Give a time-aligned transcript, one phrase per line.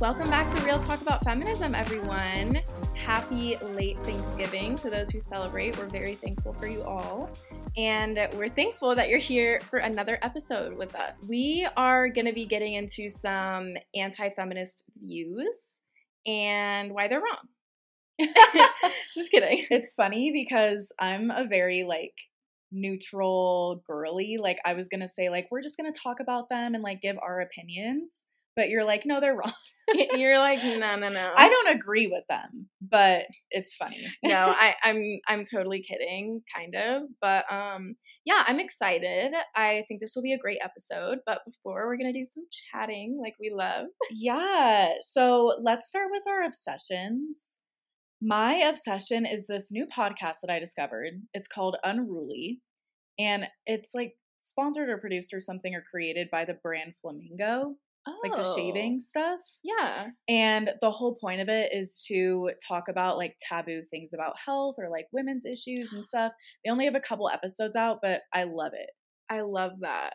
[0.00, 2.62] Welcome back to Real Talk About Feminism, everyone.
[2.94, 5.76] Happy late Thanksgiving to those who celebrate.
[5.76, 7.28] We're very thankful for you all.
[7.76, 11.20] And we're thankful that you're here for another episode with us.
[11.28, 15.82] We are going to be getting into some anti feminist views
[16.26, 18.26] and why they're wrong.
[19.14, 19.66] Just kidding.
[19.70, 22.14] It's funny because I'm a very like
[22.72, 24.38] neutral girly.
[24.40, 27.16] Like I was gonna say like we're just gonna talk about them and like give
[27.20, 29.52] our opinions, but you're like no, they're wrong.
[30.16, 31.32] you're like no, no, no.
[31.36, 34.06] I don't agree with them, but it's funny.
[34.24, 39.32] no, I, I'm I'm totally kidding, kind of, but um, yeah, I'm excited.
[39.56, 41.18] I think this will be a great episode.
[41.26, 43.86] But before we're gonna do some chatting, like we love.
[44.12, 44.90] yeah.
[45.00, 47.62] So let's start with our obsessions.
[48.22, 51.14] My obsession is this new podcast that I discovered.
[51.34, 52.60] It's called Unruly,
[53.18, 57.74] and it's like sponsored or produced or something or created by the brand Flamingo,
[58.10, 59.40] Oh, like the shaving stuff.
[59.62, 60.08] Yeah.
[60.28, 64.76] And the whole point of it is to talk about like taboo things about health
[64.78, 66.32] or like women's issues and stuff.
[66.64, 68.90] They only have a couple episodes out, but I love it.
[69.30, 70.14] I love that.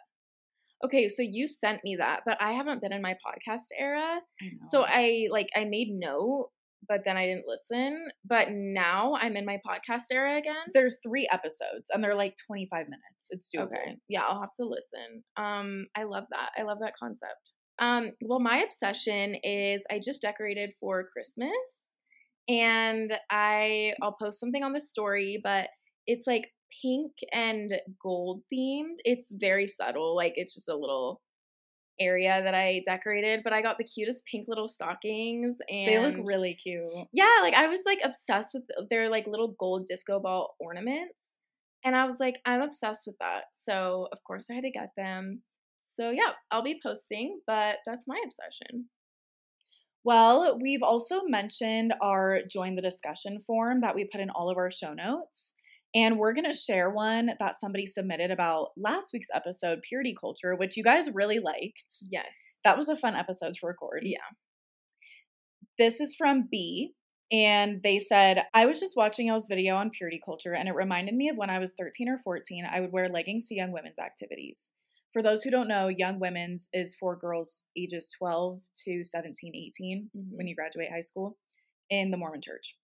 [0.83, 4.19] Okay, so you sent me that, but I haven't been in my podcast era.
[4.41, 4.45] I.
[4.69, 6.49] So I like I made note,
[6.87, 8.09] but then I didn't listen.
[8.23, 10.55] But now I'm in my podcast era again.
[10.73, 13.27] there's three episodes and they're like 25 minutes.
[13.29, 13.67] It's doable.
[13.81, 13.95] Okay.
[14.09, 15.23] Yeah, I'll have to listen.
[15.37, 16.51] Um, I love that.
[16.57, 17.53] I love that concept.
[17.79, 21.97] Um, well, my obsession is I just decorated for Christmas
[22.47, 25.69] and I I'll post something on the story, but
[26.07, 26.51] it's like
[26.81, 28.97] pink and gold themed.
[29.03, 31.21] It's very subtle, like it's just a little
[31.99, 36.27] area that I decorated, but I got the cutest pink little stockings and They look
[36.27, 36.87] really cute.
[37.13, 41.37] yeah, like I was like obsessed with their like little gold disco ball ornaments.
[41.83, 43.43] And I was like, I'm obsessed with that.
[43.53, 45.41] So of course I had to get them.
[45.77, 48.85] So yeah, I'll be posting, but that's my obsession.
[50.03, 54.57] Well, we've also mentioned our join the discussion form that we put in all of
[54.57, 55.53] our show notes.
[55.95, 60.53] And we're going to share one that somebody submitted about last week's episode, Purity Culture,
[60.53, 61.93] which you guys really liked.
[62.11, 62.59] Yes.
[62.65, 64.01] That was a fun episode to record.
[64.03, 64.17] Yeah.
[65.79, 66.91] This is from B.
[67.31, 71.15] And they said, I was just watching y'all's video on purity culture, and it reminded
[71.15, 73.97] me of when I was 13 or 14, I would wear leggings to young women's
[73.97, 74.73] activities.
[75.15, 80.11] For those who don't know, young women's is for girls ages 12 to 17, 18
[80.13, 80.35] Mhm.
[80.35, 81.37] when you graduate high school
[81.89, 82.77] in the Mormon church.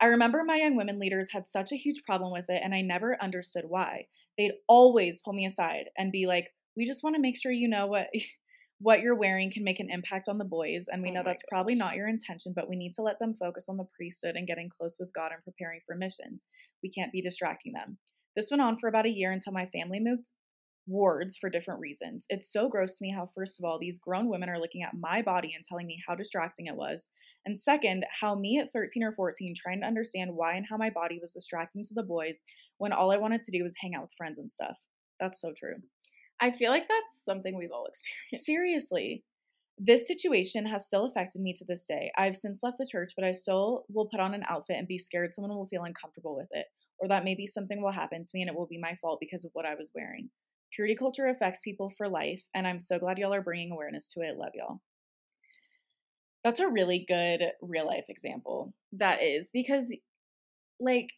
[0.00, 2.80] I remember my young women leaders had such a huge problem with it, and I
[2.80, 4.06] never understood why.
[4.38, 7.68] They'd always pull me aside and be like, "We just want to make sure you
[7.68, 8.08] know what
[8.78, 11.44] what you're wearing can make an impact on the boys, and we Oh know that's
[11.46, 14.46] probably not your intention, but we need to let them focus on the priesthood and
[14.46, 16.46] getting close with God and preparing for missions.
[16.82, 17.98] We can't be distracting them."
[18.34, 20.30] This went on for about a year until my family moved
[20.86, 22.26] wards for different reasons.
[22.28, 24.96] It's so gross to me how, first of all, these grown women are looking at
[24.98, 27.10] my body and telling me how distracting it was.
[27.46, 30.90] And second, how me at 13 or 14 trying to understand why and how my
[30.90, 32.42] body was distracting to the boys
[32.78, 34.78] when all I wanted to do was hang out with friends and stuff.
[35.20, 35.76] That's so true.
[36.40, 38.46] I feel like that's something we've all experienced.
[38.46, 39.24] Seriously.
[39.78, 42.10] This situation has still affected me to this day.
[42.16, 44.98] I've since left the church, but I still will put on an outfit and be
[44.98, 46.66] scared someone will feel uncomfortable with it,
[46.98, 49.44] or that maybe something will happen to me and it will be my fault because
[49.44, 50.28] of what I was wearing.
[50.74, 54.20] Purity culture affects people for life, and I'm so glad y'all are bringing awareness to
[54.20, 54.36] it.
[54.36, 54.80] Love y'all.
[56.44, 58.74] That's a really good real life example.
[58.92, 59.94] That is because
[60.80, 61.10] like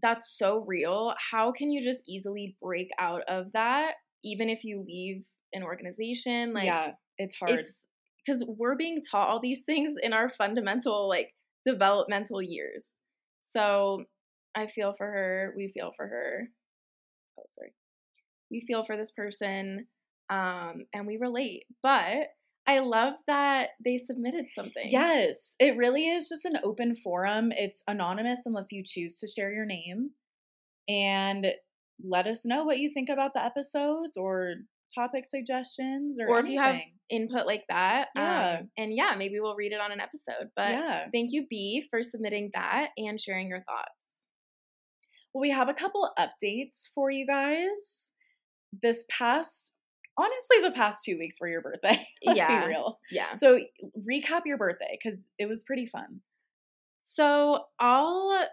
[0.00, 1.14] that's so real.
[1.30, 3.92] How can you just easily break out of that
[4.24, 6.52] even if you leave an organization?
[6.52, 7.52] Like yeah, it's hard.
[7.52, 7.88] it's
[8.24, 11.34] because we're being taught all these things in our fundamental like
[11.64, 12.98] developmental years
[13.40, 14.04] so
[14.54, 16.48] i feel for her we feel for her
[17.38, 17.72] oh sorry
[18.50, 19.86] we feel for this person
[20.30, 22.28] um and we relate but
[22.66, 27.50] i love that they submitted something Yes, it really is just an open forum.
[27.56, 30.10] It's anonymous unless you choose to share your name.
[30.88, 31.46] And
[32.04, 34.54] let us know what you think about the episodes or
[34.94, 36.76] topic suggestions or, or if you have
[37.10, 38.58] input like that Yeah.
[38.60, 41.06] um, and yeah maybe we'll read it on an episode but yeah.
[41.12, 44.28] thank you b for submitting that and sharing your thoughts
[45.34, 48.12] Well, we have a couple updates for you guys.
[48.82, 49.72] This past,
[50.16, 52.04] honestly, the past two weeks were your birthday.
[52.26, 52.62] Let's Yeah.
[52.64, 52.98] be real.
[53.10, 53.58] yeah So
[54.10, 56.20] recap your birthday because it was pretty fun.
[56.98, 58.46] So I'll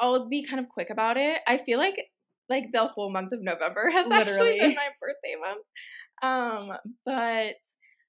[0.00, 1.40] I'll be kind of quick about it.
[1.46, 1.96] I feel like
[2.48, 5.64] like the whole month of November has actually been my birthday month.
[6.22, 7.56] Um, but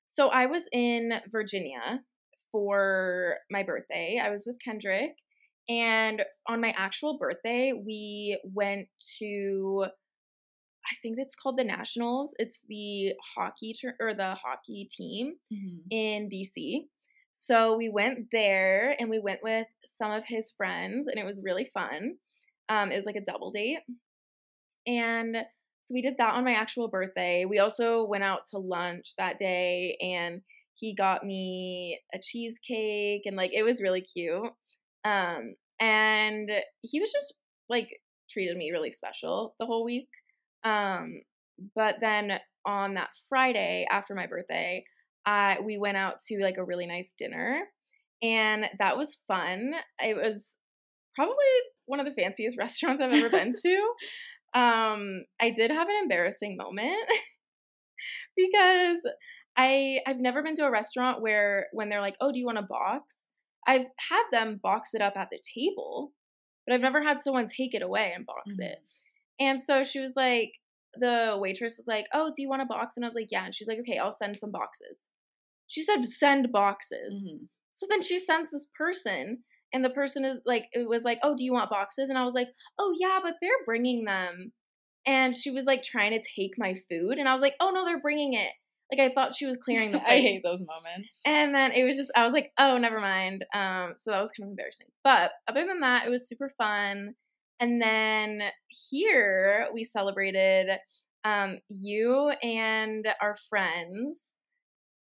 [0.06, 2.01] so I was in Virginia
[2.51, 4.22] for my birthday.
[4.24, 5.12] I was with Kendrick,
[5.69, 8.88] and on my actual birthday, we went
[9.19, 9.86] to
[10.85, 12.33] I think it's called the Nationals.
[12.39, 15.77] It's the hockey ter- or the hockey team Mm-hmm.
[15.91, 16.81] in DC.
[17.31, 21.41] So we went there and we went with some of his friends and it was
[21.44, 22.15] really fun.
[22.69, 23.80] Um, it was like a double date.
[24.85, 25.38] And
[25.81, 27.45] so we did that on my actual birthday.
[27.45, 30.41] We also went out to lunch that day and
[30.75, 34.51] he got me a cheesecake and like it was really cute.
[35.06, 36.50] Um, and
[36.81, 37.33] he was just
[37.69, 37.89] like
[38.30, 40.07] treated me really special the whole week.
[40.63, 41.21] Um,
[41.75, 44.83] but then on that Friday after my birthday,
[45.25, 47.63] I we went out to like a really nice dinner
[48.24, 49.74] and that was fun.
[50.01, 50.56] It was
[51.15, 51.36] probably
[51.86, 54.60] one of the fanciest restaurants I've ever been to.
[54.60, 56.95] Um, I did have an embarrassing moment
[58.38, 59.00] because
[59.57, 62.59] I I've never been to a restaurant where when they're like, "Oh, do you want
[62.59, 63.30] a box?"
[63.68, 66.12] I've had them box it up at the table,
[66.66, 68.77] but I've never had someone take it away and box it.
[69.39, 70.51] And so she was like,
[70.95, 73.45] the waitress was like, "Oh, do you want a box?" And I was like, "Yeah."
[73.45, 75.09] And she's like, "Okay, I'll send some boxes."
[75.68, 77.47] She said, "Send boxes." Mhm.
[77.71, 79.44] So then she sends this person,
[79.74, 82.09] and the person is like, it was like, oh, do you want boxes?
[82.09, 84.53] And I was like, oh, yeah, but they're bringing them.
[85.07, 87.83] And she was like trying to take my food, and I was like, oh, no,
[87.83, 88.51] they're bringing it.
[88.91, 91.21] Like I thought she was clearing the I hate those moments.
[91.25, 93.44] And then it was just, I was like, oh, never mind.
[93.56, 94.88] Um, so that was kind of embarrassing.
[95.03, 97.15] But other than that, it was super fun.
[97.63, 98.42] And then
[98.89, 100.68] here we celebrated
[101.24, 104.39] um, you and our friends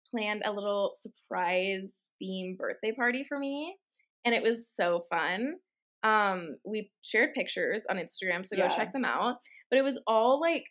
[0.09, 3.75] planned a little surprise theme birthday party for me.
[4.23, 5.55] And it was so fun.
[6.03, 8.69] Um, we shared pictures on Instagram, so go Yeah.
[8.73, 9.39] check them out.
[9.69, 10.63] But it was all like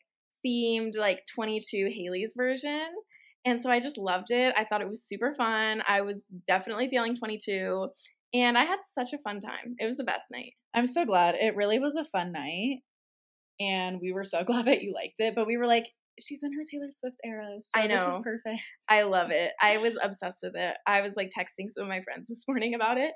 [0.43, 2.89] themed like 22 Halie's version.
[3.45, 4.55] And so I just loved it.
[4.57, 5.83] I thought it was super fun.
[5.87, 7.91] I was definitely feeling 22
[8.35, 9.75] and I had such a fun time.
[9.79, 10.53] It was the best night.
[10.75, 11.35] I'm so glad.
[11.35, 12.79] It really was a fun night.
[13.61, 15.35] And we were so glad that you liked it.
[15.35, 15.85] But we were like,
[16.21, 17.47] she's in her Taylor Swift era.
[17.61, 18.61] So I This is perfect.
[18.89, 19.53] I love it.
[19.61, 20.77] I was obsessed with it.
[20.87, 23.13] I was like texting some of my friends this morning about it.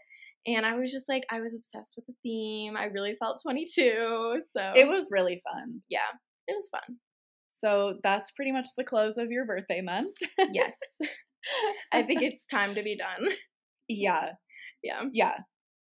[0.47, 2.77] And I was just like, I was obsessed with the theme.
[2.77, 4.41] I really felt 22.
[4.57, 5.83] So It was really fun.
[5.89, 5.99] yeah,
[6.47, 6.97] it was fun.
[7.49, 10.15] So that's pretty much the close of your birthday month.
[10.53, 10.79] Yes.
[11.93, 13.31] I think it's time to be done.
[13.89, 14.31] yeah.
[14.87, 15.03] Yeah.
[15.13, 15.35] Yeah.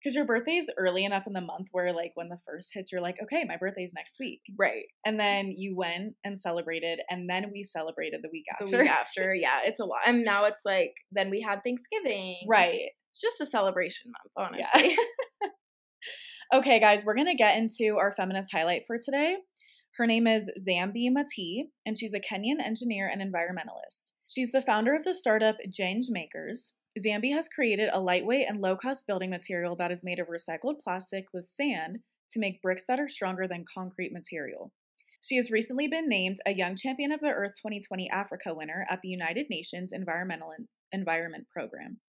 [0.02, 2.92] Because your birthday is early enough in the month where, like, when the first hits,
[2.92, 4.42] you're like, okay, my birthday's next week.
[4.58, 4.84] Right.
[5.04, 8.78] And then you went and celebrated, and then we celebrated the week The after.
[8.84, 9.34] week after.
[9.34, 10.02] Yeah, it's a lot.
[10.06, 12.38] And now it's like, then we had Thanksgiving.
[12.48, 12.90] right.
[13.10, 14.96] It's just a celebration month, honestly.
[15.42, 15.48] Yeah.
[16.60, 19.38] okay, guys, we're going to get into our feminist highlight for today.
[19.98, 24.12] Her name is Zambi Matee, and she's a Kenyan engineer and environmentalist.
[24.28, 26.74] She's the founder of the startup Gjenge Makers.
[26.98, 30.80] Zambi has created a lightweight and low cost building material that is made of recycled
[30.82, 32.00] plastic with sand
[32.32, 34.72] to make bricks that are stronger than concrete material.
[35.22, 39.02] She has recently been named a Young Champion of the Earth 2020 Africa winner at
[39.02, 40.54] the United Nations Environmental
[40.92, 42.00] Environment Program.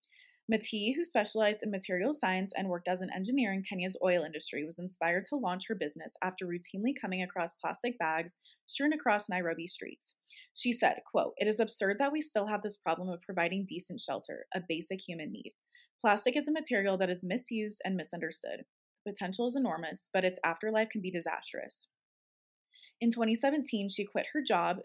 [0.49, 4.63] Matee, who specialized in material science and worked as an engineer in Kenya's oil industry,
[4.63, 9.67] was inspired to launch her business after routinely coming across plastic bags strewn across Nairobi
[9.67, 10.15] streets.
[10.53, 13.99] She said, quote, It is absurd that we still have this problem of providing decent
[13.99, 15.51] shelter, a basic human need.
[15.99, 18.63] Plastic is a material that is misused and misunderstood.
[19.05, 21.89] The potential is enormous, but its afterlife can be disastrous.
[23.01, 24.77] In 2017, she quit her job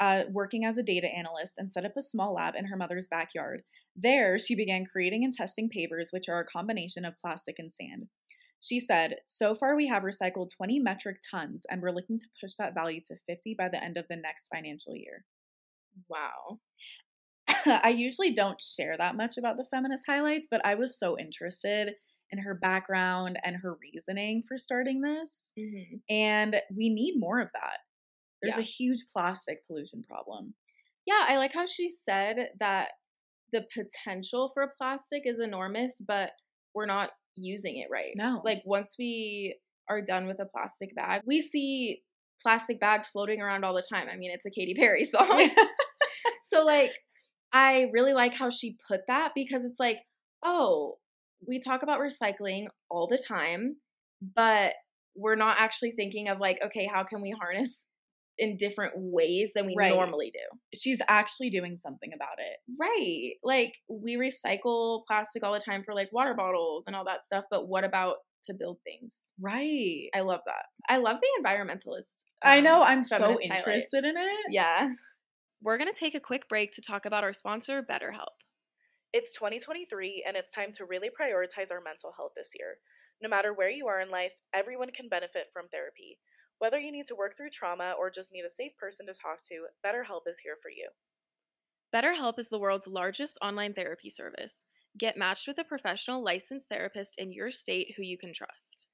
[0.00, 3.06] uh, working as a data analyst and set up a small lab in her mother's
[3.06, 3.62] backyard.
[3.94, 8.06] There, she began creating and testing pavers, which are a combination of plastic and sand.
[8.60, 12.54] She said, So far, we have recycled 20 metric tons, and we're looking to push
[12.58, 15.24] that value to 50 by the end of the next financial year.
[16.08, 16.60] Wow.
[17.66, 21.90] I usually don't share that much about the feminist highlights, but I was so interested
[22.30, 25.52] in her background and her reasoning for starting this.
[25.56, 27.78] hmm And we need more of that.
[28.42, 28.60] There's Yeah.
[28.60, 30.54] a huge plastic pollution problem.
[31.06, 32.92] Yeah, I like how she said that
[33.52, 36.32] the potential for plastic is enormous, but
[36.74, 38.12] we're not using it right.
[38.16, 38.42] No.
[38.44, 39.56] Like once we
[39.88, 42.02] are done with a plastic bag, we see
[42.42, 44.08] plastic bags floating around all the time.
[44.12, 45.48] I mean, it's a Katy Perry song.
[46.42, 46.92] so like
[47.52, 49.98] I really like how she put that because it's like,
[50.44, 50.98] oh,
[51.46, 53.76] we talk about recycling all the time,
[54.20, 54.74] but
[55.14, 57.85] we're not actually thinking of like, okay, how can we harness
[58.38, 59.94] in different ways than we Right.
[59.94, 60.58] normally do?
[60.74, 62.58] She's actually doing something about it.
[62.78, 63.34] Right.
[63.42, 67.44] Like we recycle plastic all the time for like water bottles and all that stuff,
[67.50, 69.32] but what about to build things?
[69.40, 70.08] Right.
[70.14, 70.66] I love that.
[70.88, 72.24] I love the environmentalist.
[72.42, 72.82] I know.
[72.82, 73.94] um, I'm so interested highlights.
[73.94, 74.36] in it.
[74.50, 74.92] Yeah.
[75.62, 78.36] We're going to take a quick break to talk about our sponsor, BetterHelp.
[79.12, 82.76] It's 2023 and it's time to really prioritize our mental health this year.
[83.22, 86.18] No matter where you are in life, everyone can benefit from therapy.
[86.58, 89.42] Whether you need to work through trauma or just need a safe person to talk
[89.48, 90.88] to, BetterHelp is here for you.
[91.94, 94.64] BetterHelp is the world's largest online therapy service.
[94.98, 98.86] Get matched with a professional licensed therapist in your state who you can trust.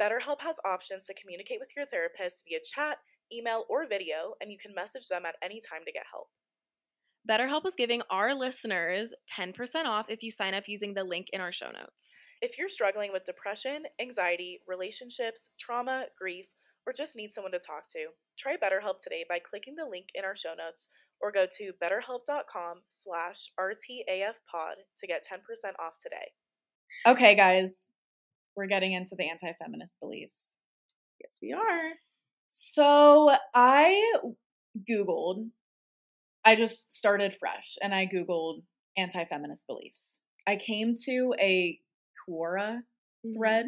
[0.00, 2.96] BetterHelp has options to communicate with your therapist via chat,
[3.30, 6.28] email, or video, and you can message them at any time to get help.
[7.28, 11.40] BetterHelp is giving our listeners 10% off if you sign up using the link in
[11.42, 12.16] our show notes.
[12.40, 16.46] If you're struggling with depression, anxiety, relationships, trauma, grief,
[16.90, 18.06] or just need someone to talk to,
[18.36, 20.88] try BetterHelp today by clicking the link in our show notes
[21.20, 25.38] or go to betterhelp.com slash rtafpod to get 10%
[25.78, 26.32] off today.
[27.06, 27.90] Okay, guys,
[28.56, 30.58] we're getting into the anti feminist beliefs.
[31.20, 31.92] Yes, we are.
[32.48, 34.18] So I
[34.90, 35.50] Googled,
[36.44, 38.62] I just started fresh and I Googled
[38.96, 40.22] anti feminist beliefs.
[40.48, 41.78] I came to a
[42.28, 42.80] Quora
[43.26, 43.38] Mm-hmm.
[43.38, 43.66] thread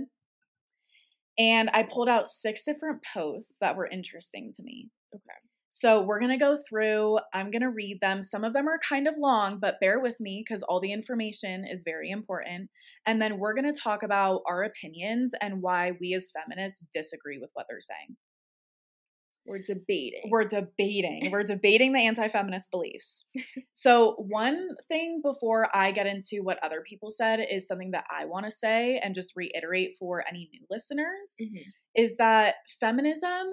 [1.39, 4.91] and I pulled out six different posts that were interesting to me.
[5.15, 5.39] Okay.
[5.75, 8.23] So we're going to go through, I'm going to read them.
[8.23, 11.65] Some of them are kind of long, but bear with me because all the information
[11.67, 12.69] is very important.
[13.07, 17.39] And then we're going to talk about our opinions and why we as feminists disagree
[17.39, 18.19] with what they're saying.
[19.47, 20.23] We're debating.
[20.31, 21.31] We're debating.
[21.31, 23.27] We're debating the anti feminist beliefs.
[23.75, 28.27] So, one thing before I get into what other people said is something that I
[28.27, 31.63] want to say and just reiterate for any new listeners Mhm.
[31.97, 33.49] is that feminism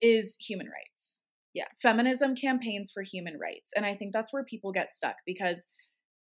[0.00, 1.26] is human rights.
[1.54, 1.66] Yeah.
[1.80, 3.72] Feminism campaigns for human rights.
[3.76, 5.66] And I think that's where people get stuck because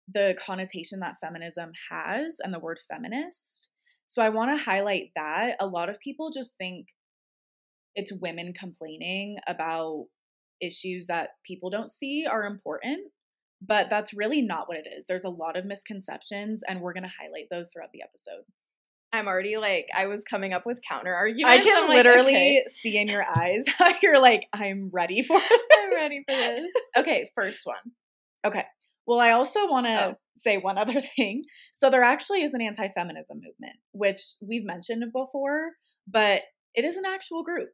[0.07, 3.69] the connotation that feminism has and the word feminist.
[4.07, 5.57] So I want to highlight that.
[5.59, 6.87] A lot of people just think
[7.97, 10.05] it's women complaining about
[10.61, 13.11] issues that people don't see are important,
[13.61, 15.05] but that's really not what it is.
[15.07, 18.43] There's a lot of misconceptions, and we're going to highlight those throughout the episode.
[19.11, 21.49] I'm already like, I was coming up with counter arguments.
[21.59, 25.21] I can I'm like, literally okay, see in your eyes how you're like, I'm ready
[25.23, 25.61] for it.
[25.81, 26.71] I'm ready for this.
[26.97, 27.77] Okay, first one.
[28.45, 28.65] Okay.
[29.07, 30.15] Well, I also want to Oh.
[30.35, 31.43] say one other thing.
[31.73, 35.71] So, there actually is an anti feminism movement, which we've mentioned before,
[36.07, 36.41] but
[36.75, 37.69] it is an actual group,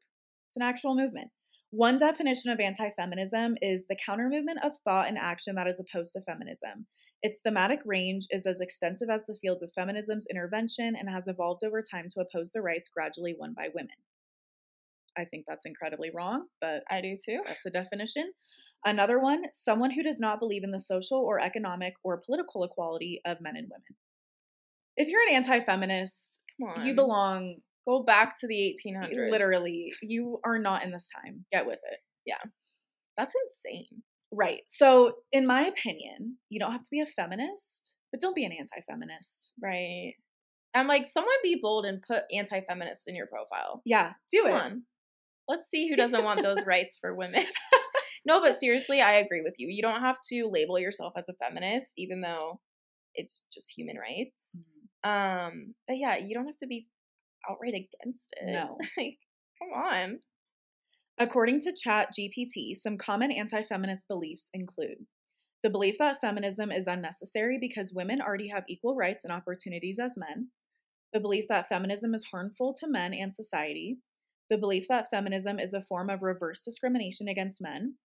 [0.54, 1.32] it's an actual movement.
[1.72, 5.82] One definition of anti feminism is the counter movement of thought and action that is
[5.82, 6.86] opposed to feminism.
[7.24, 11.64] Its thematic range is as extensive as the fields of feminism's intervention and has evolved
[11.64, 13.96] over time to oppose the rights gradually won by women.
[15.18, 17.40] I think that's incredibly wrong, but I do too.
[17.48, 18.32] that's a definition.
[18.86, 23.22] Another one, someone who does not believe in the social or economic or political equality
[23.26, 23.98] of men and women.
[24.96, 26.44] If you're an anti feminist,
[26.84, 27.56] you belong
[27.88, 29.32] Go back to the 1800s.
[29.32, 31.46] literally, you are not in this time.
[31.52, 32.00] Get with it.
[32.26, 32.38] Yeah.
[33.18, 34.04] That's insane.
[34.32, 34.62] Right.
[34.68, 38.52] So, in my opinion, you don't have to be a feminist, but don't be an
[38.52, 39.54] anti feminist.
[39.62, 40.14] Right.
[40.74, 43.82] I'm like, someone be bold and put anti feminist in your profile.
[43.86, 44.62] Yeah, do Come it.
[44.62, 44.84] on.
[45.48, 47.46] Let's see who doesn't want those rights for women.
[48.26, 49.68] no, but seriously, I agree with you.
[49.70, 52.60] You don't have to label yourself as a feminist, even though
[53.14, 54.58] it's just human rights.
[54.58, 55.10] Mm-hmm.
[55.10, 56.88] Um, but yeah, you don't have to be
[57.50, 58.52] outright against it.
[58.52, 58.78] No.
[58.98, 59.18] like,
[59.60, 60.20] come on.
[61.20, 65.06] According to ChatGPT, some common anti feminist beliefs include
[65.64, 70.18] the belief that feminism is unnecessary because women already have equal rights and opportunities as
[70.18, 70.50] men,
[71.14, 73.98] the belief that feminism is harmful to men and society,
[74.50, 77.96] the belief that feminism is a form of reverse discrimination against men,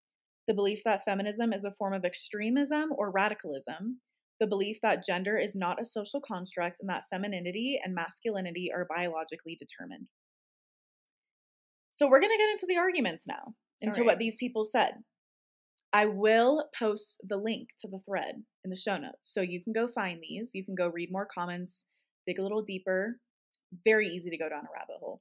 [0.46, 4.00] the belief that feminism is a form of extremism or radicalism,
[4.40, 8.86] the belief that gender is not a social construct and that femininity and masculinity are
[8.88, 10.06] biologically determined.
[11.90, 14.92] So we're going to get into the arguments now, into what these people said.
[15.92, 19.32] I will post the link to the thread in the show notes.
[19.32, 20.52] So you can go find these.
[20.54, 21.86] You can go read more comments,
[22.26, 23.16] dig a little deeper.
[23.48, 25.18] It's very easy to go down a rabbit hole.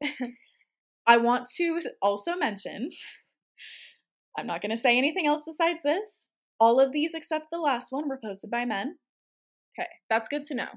[1.07, 2.89] I want to also mention
[4.37, 6.29] I'm not going to say anything else besides this.
[6.59, 8.97] All of these, except the last one, were posted by men.
[9.77, 10.67] Okay, that's good to know.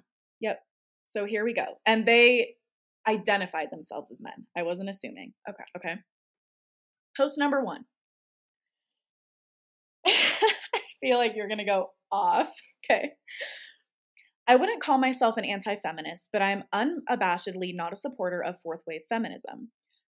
[0.40, 0.61] Yep.
[1.04, 1.78] So here we go.
[1.87, 2.54] And they
[3.09, 4.47] identified themselves as men.
[4.57, 5.33] I wasn't assuming.
[5.49, 5.64] Okay.
[5.76, 5.97] Okay.
[7.16, 7.85] Post number one.
[10.07, 10.12] I
[11.00, 12.50] feel like you're going to go off.
[12.90, 13.11] Okay.
[14.49, 18.59] I wouldn't call myself an anti feminist, but I am unabashedly not a supporter of
[18.59, 19.71] fourth wave feminism.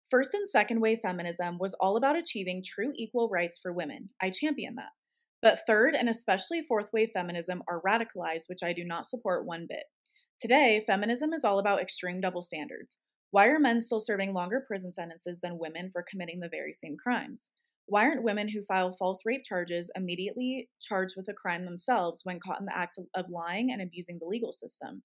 [0.09, 4.11] First and second wave feminism was all about achieving true equal rights for women.
[4.21, 4.91] I champion that.
[5.41, 9.65] But third and especially fourth wave feminism are radicalized, which I do not support one
[9.69, 9.83] bit.
[10.39, 12.97] Today, feminism is all about extreme double standards.
[13.31, 16.97] Why are men still serving longer prison sentences than women for committing the very same
[16.97, 17.49] crimes?
[17.85, 22.39] Why aren't women who file false rape charges immediately charged with a crime themselves when
[22.39, 25.03] caught in the act of lying and abusing the legal system?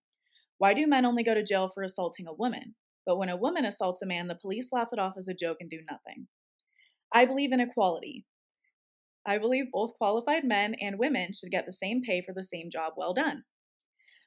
[0.59, 2.75] Why do men only go to jail for assaulting a woman?
[3.07, 5.59] But when a woman assaults a man, the police laugh it off as a joke
[5.61, 6.29] and do nothing.
[7.13, 8.27] I believe in equality.
[9.27, 12.69] I believe both qualified men and women should get the same pay for the same
[12.71, 13.45] job well done.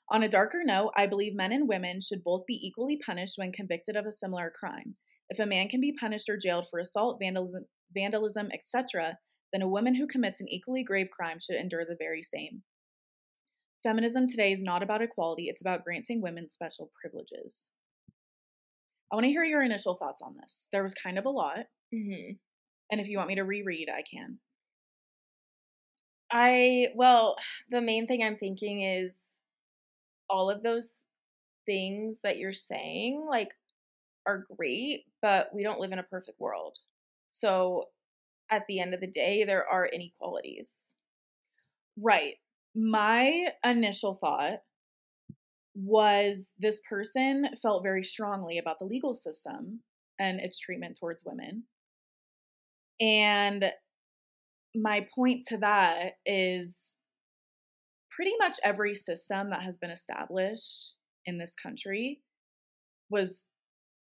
[0.10, 3.52] On a darker note, I believe men and women should both be equally punished when
[3.52, 4.96] convicted of a similar crime.
[5.30, 9.18] If a man can be punished or jailed for assault, vandalism, vandalism, etc.,
[9.54, 12.64] then a woman who commits an equally grave crime should endure the very same.
[13.84, 17.72] Feminism today is not about equality, it's about granting women special privileges.
[19.12, 20.68] I want to hear your initial thoughts on this.
[20.72, 22.34] There was kind of a lot, Mm-hmm.
[22.92, 24.40] and if you want me to reread, I can.
[26.32, 27.36] I well,
[27.70, 29.42] the main thing I'm thinking is
[30.30, 31.08] all of those
[31.66, 33.54] things that you're saying like
[34.26, 36.78] are great, but we don't live in a perfect world.
[37.28, 37.86] So
[38.50, 40.96] at the end of the day, there are inequalities.
[41.98, 42.36] Right.
[42.76, 44.60] My initial thought
[45.74, 49.82] was this person felt very strongly about the legal system
[50.20, 51.64] and its treatment towards women.
[53.00, 53.72] And
[54.82, 57.00] my point to that is
[58.10, 62.22] pretty much every system that has been established in this country
[63.10, 63.50] was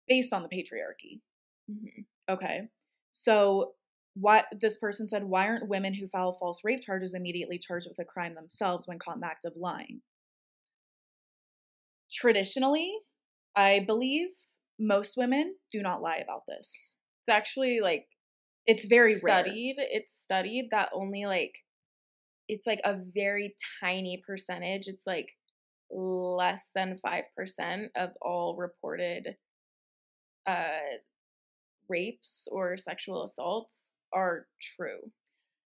[0.07, 1.21] based on the patriarchy.
[1.69, 2.05] Mhm.
[2.29, 2.69] Okay.
[3.11, 3.75] So
[4.15, 7.99] what this person said, why aren't women who file false rape charges immediately charged with
[7.99, 10.01] a crime themselves when caught in the act of lying?
[12.11, 12.91] Traditionally,
[13.55, 14.29] I believe
[14.79, 16.95] most women do not lie about this.
[17.21, 18.07] It's actually like
[18.69, 19.43] It's very rare.
[19.43, 19.75] studied.
[19.77, 21.53] It's studied that only like
[22.47, 24.87] it's like a very tiny percentage.
[24.87, 25.29] It's like
[25.91, 29.35] less than 5% of all reported
[30.47, 30.97] uh
[31.89, 34.45] rapes or sexual assaults are
[34.75, 35.11] true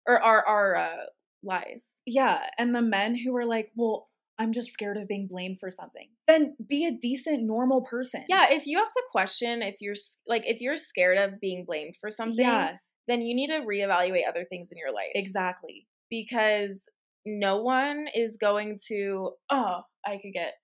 [0.06, 1.04] or are are uh
[1.42, 2.00] lies.
[2.06, 5.70] Yeah, and the men who were like, "Well, I'm just scared of being blamed for
[5.70, 8.24] something." Then be a decent normal person.
[8.28, 11.96] Yeah, if you have to question if you're like if you're scared of being blamed
[12.00, 12.76] for something, Yeah,
[13.08, 15.10] then you need to reevaluate other things in your life.
[15.14, 15.86] exactly.
[16.10, 16.88] because
[17.24, 20.54] no one is going to oh i could get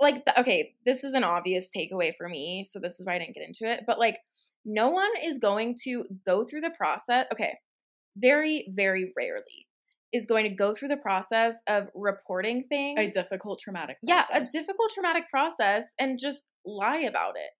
[0.00, 3.34] like okay this is an obvious takeaway for me so this is why i didn't
[3.34, 4.18] get into it but like
[4.64, 7.54] no one is going to go through the process okay
[8.16, 9.66] very very rarely
[10.12, 14.40] is going to go through the process of reporting things A difficult traumatic yeah a
[14.40, 17.50] difficult traumatic process and just lie about it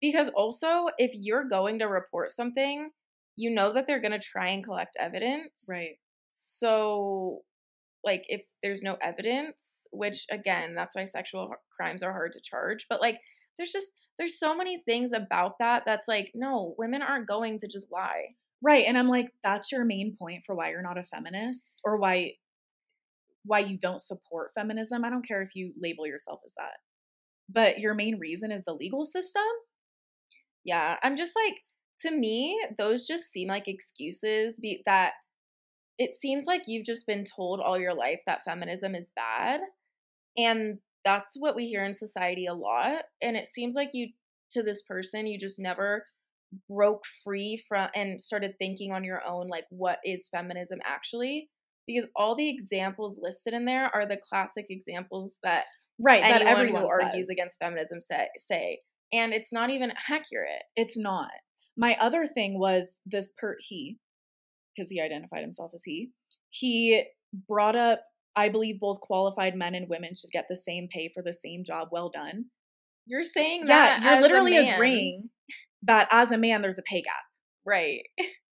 [0.00, 2.90] because also if you're going to report something
[3.36, 5.98] you know that they're going to try and collect evidence Right.
[6.28, 7.42] so
[8.04, 12.86] like if there's no evidence which again that's why sexual crimes are hard to charge
[12.88, 13.18] but like
[13.56, 17.68] there's just there's so many things about that that's like no women aren't going to
[17.68, 18.26] just lie
[18.62, 18.86] Right.
[18.88, 22.32] And I'm like, that's your main point for why you're not a feminist or why
[23.44, 25.04] why you don't support feminism.
[25.04, 26.78] I don't care if you label yourself as that.
[27.50, 29.42] But your main reason is the legal system?
[30.64, 31.54] yeah i'm just like
[32.00, 35.12] to me those just seem like excuses be that
[35.98, 39.60] it seems like you've just been told all your life that feminism is bad
[40.36, 44.08] and that's what we hear in society a lot and it seems like you
[44.52, 46.04] to this person you just never
[46.68, 51.48] broke free from and started thinking on your own like what is feminism actually
[51.86, 55.64] because all the examples listed in there are the classic examples that
[55.98, 56.20] Right.
[56.22, 57.30] that everyone who argues says.
[57.30, 58.80] against feminism say, say
[59.12, 61.30] and it's not even accurate It's not.
[61.76, 63.98] My other thing was this pert he,
[64.74, 66.10] because he identified himself as he.
[66.50, 67.04] He
[67.48, 68.00] brought up,
[68.34, 71.64] I believe both qualified men and women should get the same pay for the same
[71.64, 72.46] job well done.
[73.06, 75.30] You're saying Yeah, that you're literally agreeing
[75.82, 77.14] that as a man there's a pay gap.
[77.64, 78.00] right?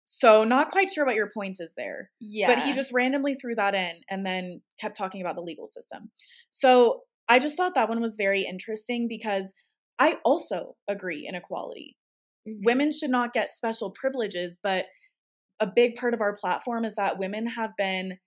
[0.10, 2.12] So not quite sure what your point is there.
[2.22, 5.68] Yeah, But he just randomly threw that in and then kept talking about the legal
[5.68, 6.12] system.
[6.50, 9.54] So I just thought that one was very interesting because
[10.00, 11.97] I also agree in equality.
[12.64, 14.86] Women should not get special privileges, but
[15.60, 18.18] a big part of our platform is that women have been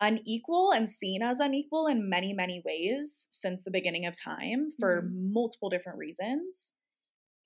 [0.00, 5.02] unequal and seen as unequal in many, many ways since the beginning of time for
[5.02, 5.32] mm-hmm.
[5.32, 6.74] multiple different reasons.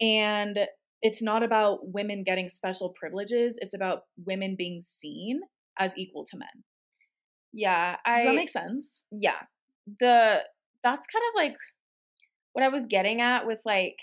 [0.01, 0.67] And
[1.03, 5.41] it's not about women getting special privileges, it's about women being seen
[5.79, 6.65] as equal to men.
[7.53, 7.97] yeah.
[8.05, 9.07] I Does that make sense?
[9.11, 9.41] yeah
[9.99, 10.45] the
[10.83, 11.57] that's kind of like
[12.53, 13.97] what I was getting at with like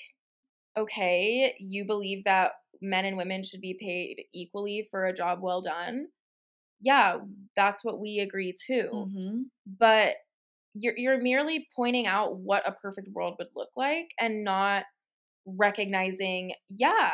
[0.78, 5.62] okay, you believe that men and women should be paid equally for a job well
[5.62, 6.08] done.
[6.80, 7.18] Yeah,
[7.56, 8.90] that's what we agree too.
[8.94, 9.42] Mm-hmm.
[9.80, 10.16] But
[10.76, 14.84] you're you're merely pointing out what a perfect world would look like and not
[15.46, 17.12] recognizing, yeah,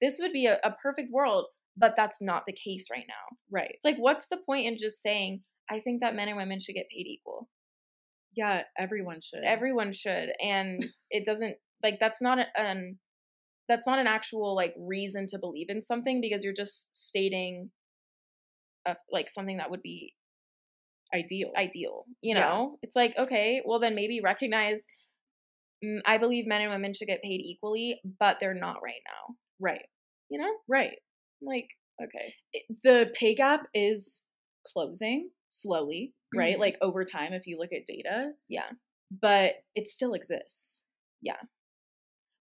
[0.00, 1.46] this would be a, a perfect world,
[1.76, 3.36] but that's not the case right now.
[3.52, 3.70] Right.
[3.72, 6.74] It's like, what's the point in just saying, I think that men and women should
[6.74, 7.48] get paid equal?
[8.34, 9.44] Yeah, everyone should.
[9.44, 10.32] Everyone should.
[10.42, 12.98] And it doesn't, Like that's not an
[13.68, 17.70] that's not an actual like reason to believe in something because you're just stating
[18.86, 20.14] a, like something that would be
[21.14, 21.52] ideal.
[21.56, 22.04] ideal.
[22.20, 22.40] You Yeah.
[22.40, 24.82] know, it's like okay, well then maybe recognize.
[25.84, 29.34] mm, I believe men and women should get paid equally, but they're not right now.
[29.60, 29.86] right.
[30.30, 30.98] You know, Right.
[31.42, 31.68] like
[32.02, 34.28] okay, it- the pay gap is
[34.66, 36.56] closing slowly, right?
[36.56, 36.60] Mhm.
[36.60, 38.70] Like over time, if you look at data, yeah.
[39.10, 40.86] but it still exists.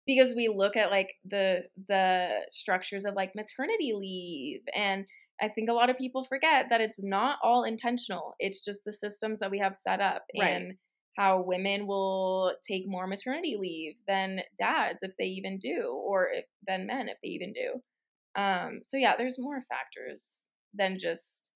[0.05, 5.05] Because we look at like the the structures of like maternity leave and
[5.41, 8.93] i think a lot of people forget that it's not all intentional it's just the
[8.93, 10.49] systems that we have set up Right.
[10.53, 10.73] and
[11.17, 16.45] how women will take more maternity leave than dads if they even do or if,
[16.65, 21.51] than men if they even do um so yeah there's more factors than just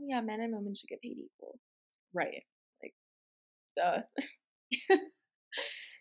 [0.00, 1.58] oh yeah men and women should get paid equal
[2.14, 2.42] Right.
[2.82, 2.94] Like
[3.76, 4.96] duh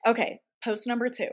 [0.07, 1.27] Okay, post number two.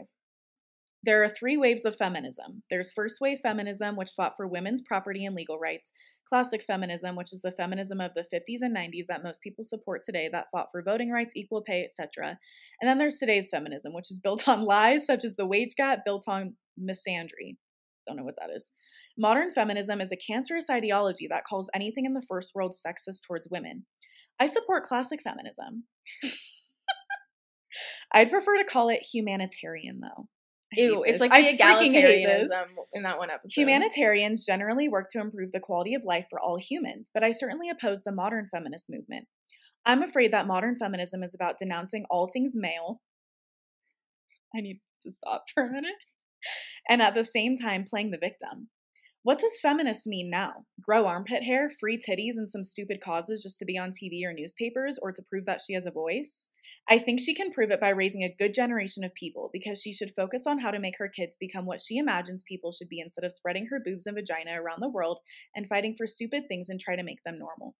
[1.05, 2.65] There are three waves of feminism.
[2.71, 5.93] There's first wave feminism, which fought for women's property and legal rights,
[6.29, 10.03] classic feminism, which is the feminism of the 50s and 90s that most people support
[10.05, 12.37] today, that fought for voting rights, equal pay, etc.
[12.81, 16.01] And then there's today's feminism, which is built on lies such as the wage gap,
[16.05, 17.57] built on misandry.
[18.07, 18.73] Don't know what that is.
[19.17, 23.49] Modern feminism is a cancerous ideology that calls anything in the first world sexist towards
[23.51, 23.85] women.
[24.41, 25.85] I support classic feminism.
[28.13, 30.29] I'd prefer to call it humanitarian, though.
[30.77, 31.61] I ew it's like I the this.
[31.61, 36.41] egalitarianism in that one episode Humanitarians generally work to improve the quality of life for
[36.41, 39.29] all humans, but I certainly oppose the modern feminist movement.
[39.87, 43.01] I'm afraid that modern feminism is about denouncing all things male.
[44.55, 45.93] I need to stop for a minute.
[46.89, 48.69] And at the same time, playing the victim.
[49.29, 50.65] What does feminist mean now?
[50.81, 54.33] Grow armpit hair, free titties, and some stupid causes just to be on TV or
[54.33, 56.49] newspapers or to prove that she has a voice?
[56.89, 59.93] I think she can prove it by raising a good generation of people because she
[59.93, 63.01] should focus on how to make her kids become what she imagines people should be
[63.01, 65.19] instead of spreading her boobs and vagina around the world
[65.55, 67.75] and fighting for stupid things and try to make them normal.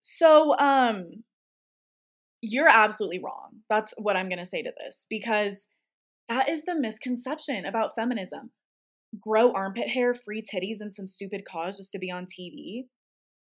[0.00, 1.24] So, um,
[2.42, 3.60] you're absolutely wrong.
[3.70, 5.68] That's what I'm going to say to this because
[6.28, 8.50] that is the misconception about feminism.
[9.20, 12.84] Grow armpit hair, free titties, and some stupid cause just to be on TV.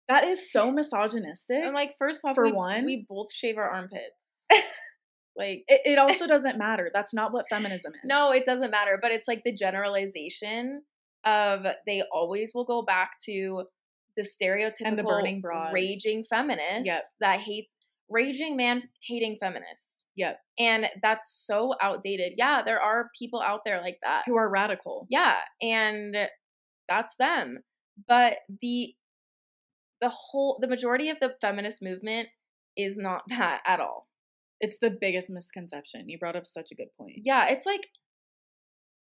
[0.09, 1.59] That is so misogynistic.
[1.63, 4.47] And like first off, For we, one- we both shave our armpits.
[5.37, 6.91] like it, it also doesn't matter.
[6.93, 8.01] That's not what feminism is.
[8.05, 8.99] no, it doesn't matter.
[9.01, 10.83] But it's like the generalization
[11.25, 13.65] of they always will go back to
[14.17, 15.73] the stereotypical burning bras.
[15.73, 17.03] raging feminist Yep.
[17.21, 17.77] that hates
[18.13, 20.07] raging man hating feminist.
[20.17, 20.39] Yep.
[20.59, 22.35] And that's so outdated.
[22.37, 24.23] Yeah, there are people out there like that.
[24.27, 25.07] who are radical.
[25.11, 26.15] Yeah, and
[26.89, 27.59] that's them.
[28.09, 28.95] But the
[30.01, 32.29] the whole the majority of the feminist movement
[32.77, 34.09] is not that at all.
[34.61, 36.09] It's the biggest misconception.
[36.09, 37.19] You brought up such a good point.
[37.25, 37.89] Yeah, it's like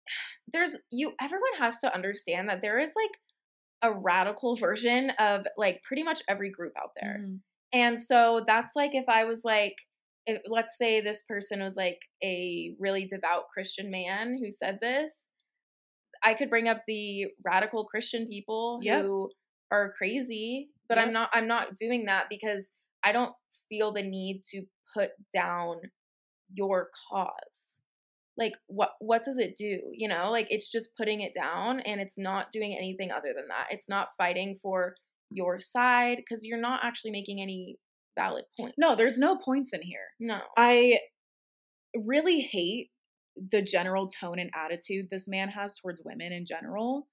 [0.53, 5.81] there's you everyone has to understand that there is like a radical version of like
[5.83, 7.19] pretty much every group out there.
[7.21, 7.39] Mhm.
[7.73, 9.75] And so that's like if I was like,
[10.25, 15.31] if, let's say this person was like a really devout Christian man who said this,
[16.23, 19.01] I could bring up the radical Christian people Yep.
[19.03, 19.29] who
[19.71, 21.07] are crazy, but Yep.
[21.07, 21.29] I'm not.
[21.33, 23.33] I'm not doing that because I don't
[23.69, 25.77] feel the need to put down
[26.53, 27.81] your cause.
[28.37, 29.79] Like what what does it do?
[29.93, 33.47] You know, like it's just putting it down and it's not doing anything other than
[33.49, 33.67] that.
[33.71, 34.95] It's not fighting for
[35.31, 37.77] your side because you're not actually making any
[38.17, 38.75] valid points.
[38.77, 40.07] No, there's no points in here.
[40.19, 40.39] no.
[40.57, 40.99] I
[41.95, 42.89] really hate
[43.35, 47.07] the general tone and attitude this man has towards women in general.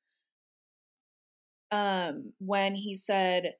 [1.71, 3.53] Um, when he said,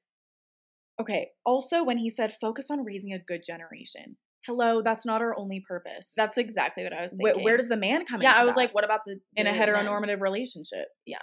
[1.01, 4.17] okay, also when he said, focus on raising a good generation.
[4.47, 6.15] Hello, that's not our only purpose.
[6.17, 7.45] That's exactly what I was thinking.
[7.45, 8.61] where does the man come Yeah, into I was that?
[8.61, 9.69] like, what about the in a the men?
[9.69, 10.87] heteronormative relationship.
[11.05, 11.19] Yeah.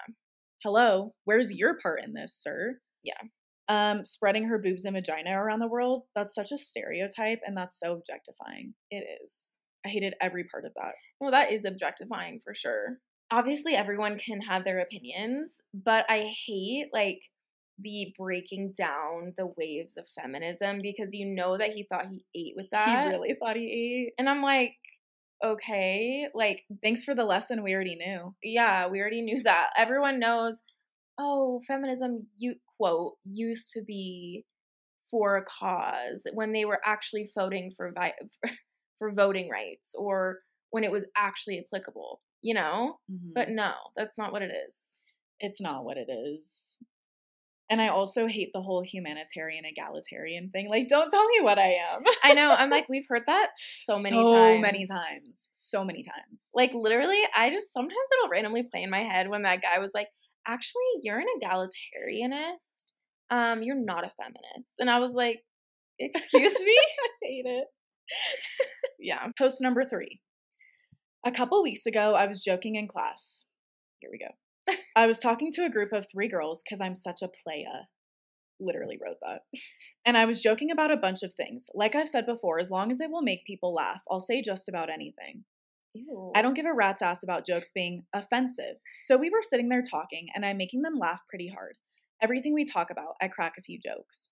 [0.64, 2.80] Hello, where's your part in this, sir?
[3.06, 3.22] Yeah.
[3.68, 7.80] Um, spreading her boobs and vagina around the world, that's such a stereotype and that's
[7.80, 8.74] so objectifying.
[8.92, 9.60] It is.
[9.86, 10.94] I hated every part of that.
[11.20, 12.98] Well, that is objectifying for sure.
[13.32, 17.20] Obviously, everyone can have their opinions, but I hate like
[17.80, 22.54] the breaking down the waves of feminism because you know that he thought he ate
[22.56, 22.88] with that.
[22.88, 24.14] He really thought he ate.
[24.18, 24.74] And I'm like,
[25.44, 28.34] okay, like, Thanks for the lesson we already knew.
[28.44, 29.72] yeah, we already knew that.
[29.78, 30.62] Everyone knows,
[31.20, 34.46] oh, feminism, you quote, used to be
[35.10, 38.14] for a cause when they were actually voting for vi-
[38.98, 40.40] for voting rights or
[40.72, 42.98] when it was actually applicable, you know?
[43.34, 43.56] But mm-hmm.
[43.56, 44.98] no, that's not what it is.
[45.40, 46.82] it's not what it is.
[47.70, 50.70] And I also hate the whole humanitarian egalitarian thing.
[50.70, 52.04] Like, don't tell me what I am.
[52.24, 52.56] I know.
[52.56, 54.56] I'm like, we've heard that so many so times.
[54.56, 55.50] So many times.
[55.52, 56.52] So many times.
[56.54, 59.94] Like literally, I just sometimes it'll randomly play in my head when that guy was
[59.96, 60.10] like,
[60.48, 62.94] "Actually, you're an egalitarianist.
[63.30, 65.42] Um, you're not a feminist." And I was like,
[66.00, 67.68] "Excuse me." I hate it.
[69.00, 69.28] yeah.
[69.38, 70.22] Post number three.
[71.26, 73.46] A couple weeks ago, I was joking in class.
[74.00, 74.76] Here we go.
[74.96, 77.84] I was talking to a group of three girls because I'm such a playa.
[78.60, 79.42] Literally wrote that.
[80.06, 81.68] And I was joking about a bunch of things.
[81.74, 84.70] Like I've said before, as long as it will make people laugh, I'll say just
[84.70, 85.44] about anything.
[85.96, 86.32] Ew.
[86.36, 88.76] I don't give a rat's ass about jokes being offensive.
[88.98, 91.78] So we were sitting there talking, and I'm making them laugh pretty hard.
[92.22, 94.32] Everything we talk about, I crack a few jokes.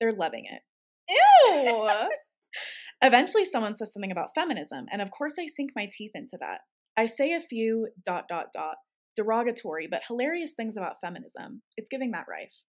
[0.00, 0.62] They're loving it.
[1.08, 2.08] Ew.
[3.02, 6.60] Eventually, someone says something about feminism, and of course, I sink my teeth into that.
[6.96, 8.76] I say a few dot dot dot
[9.16, 11.62] derogatory but hilarious things about feminism.
[11.76, 12.64] It's giving Matt Rife.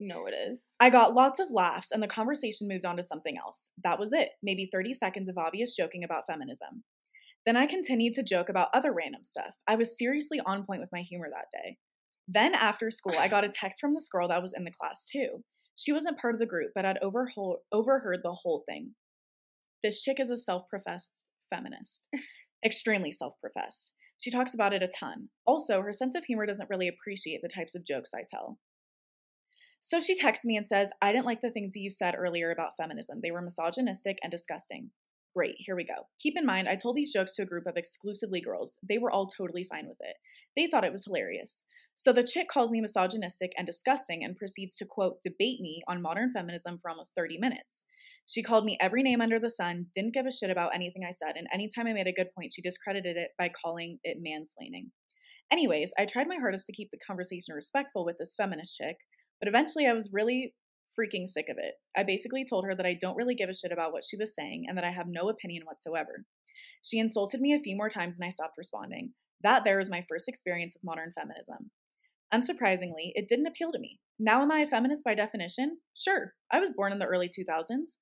[0.00, 0.76] no, it is.
[0.80, 3.70] I got lots of laughs, and the conversation moved on to something else.
[3.82, 4.30] That was it.
[4.42, 6.84] Maybe 30 seconds of obvious joking about feminism.
[7.46, 9.56] Then I continued to joke about other random stuff.
[9.68, 11.78] I was seriously on point with my humor that day.
[12.26, 15.06] Then after school, I got a text from this girl that was in the class
[15.10, 15.44] too.
[15.76, 18.94] She wasn't part of the group, but I'd overho- overheard the whole thing.
[19.82, 22.08] This chick is a self professed feminist,
[22.64, 23.94] extremely self professed.
[24.18, 25.28] She talks about it a ton.
[25.44, 28.58] Also, her sense of humor doesn't really appreciate the types of jokes I tell.
[29.80, 32.74] So she texts me and says, I didn't like the things you said earlier about
[32.74, 33.20] feminism.
[33.22, 34.90] They were misogynistic and disgusting.
[35.34, 36.06] Great, here we go.
[36.20, 38.78] Keep in mind, I told these jokes to a group of exclusively girls.
[38.88, 40.14] They were all totally fine with it.
[40.56, 41.66] They thought it was hilarious.
[41.96, 46.00] So the chick calls me misogynistic and disgusting and proceeds to, quote, debate me on
[46.00, 47.86] modern feminism for almost 30 minutes.
[48.26, 51.10] She called me every name under the sun, didn't give a shit about anything I
[51.10, 54.90] said, and anytime I made a good point, she discredited it by calling it mansplaining.
[55.52, 58.98] Anyways, I tried my hardest to keep the conversation respectful with this feminist chick,
[59.40, 60.54] but eventually I was really
[60.98, 61.74] freaking sick of it.
[61.96, 64.34] I basically told her that I don't really give a shit about what she was
[64.34, 66.24] saying and that I have no opinion whatsoever.
[66.82, 69.12] She insulted me a few more times and I stopped responding.
[69.42, 71.70] That there was my first experience with modern feminism.
[72.32, 74.00] Unsurprisingly, it didn't appeal to me.
[74.18, 75.78] Now, am I a feminist by definition?
[75.94, 76.34] Sure.
[76.50, 77.96] I was born in the early 2000s.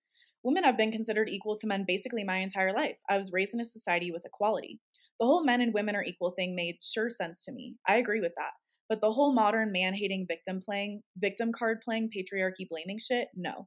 [0.45, 2.97] Women have been considered equal to men basically my entire life.
[3.09, 4.81] I was raised in a society with equality.
[5.21, 7.77] The whole men and women are equal thing made sure sense to me.
[7.87, 8.51] I agree with that.
[8.93, 13.67] But the whole modern man hating victim playing, victim card playing, patriarchy blaming shit, no.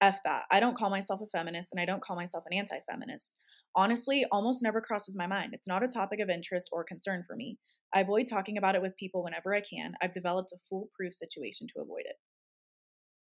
[0.00, 0.44] F that.
[0.52, 3.40] I don't call myself a feminist and I don't call myself an anti feminist.
[3.74, 5.50] Honestly, almost never crosses my mind.
[5.52, 7.58] It's not a topic of interest or concern for me.
[7.92, 9.94] I avoid talking about it with people whenever I can.
[10.00, 12.14] I've developed a foolproof situation to avoid it.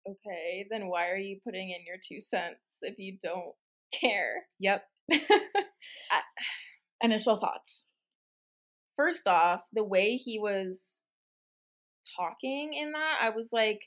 [0.09, 3.53] Okay, then why are you putting in your two cents if you don't
[3.91, 4.45] care?
[4.61, 4.81] Yep.
[7.03, 7.87] Initial thoughts.
[8.95, 11.03] First off, the way he was
[12.15, 13.81] talking in that, I was like,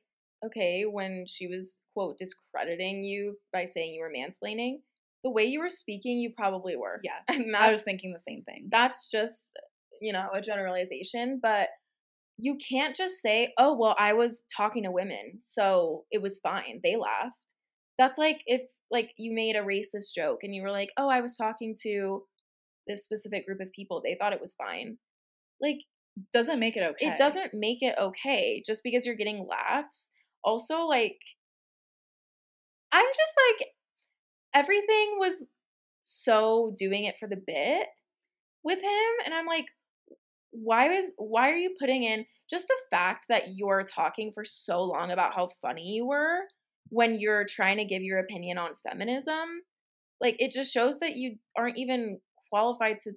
[0.44, 4.78] okay, when she was, quote, discrediting you by saying you were mansplaining,
[5.22, 6.98] the way you were speaking, you probably were.
[7.04, 7.20] Yeah.
[7.36, 8.68] And I was thinking the same thing.
[8.70, 9.52] that's just
[10.00, 11.68] you know a generalization but
[12.38, 16.80] you can't just say oh well i was talking to women so it was fine
[16.82, 17.54] they laughed
[17.98, 21.20] that's like if like you made a racist joke and you were like oh i
[21.20, 22.22] was talking to
[22.86, 24.96] this specific group of people they thought it was fine
[25.60, 25.78] like
[26.32, 27.08] doesn't make it okay.
[27.08, 30.10] it doesn't make it okay just because you're getting laughs
[30.44, 31.18] also like
[32.92, 33.68] i'm just like
[34.54, 35.46] everything was
[36.00, 37.86] so doing it for the bit
[38.64, 39.66] with him and i'm like
[40.52, 44.82] why was why are you putting in just the fact that you're talking for so
[44.82, 46.40] long about how funny you were
[46.88, 49.62] when you're trying to give your opinion on feminism
[50.20, 52.18] like it just shows that you aren't even
[52.50, 53.12] qualified to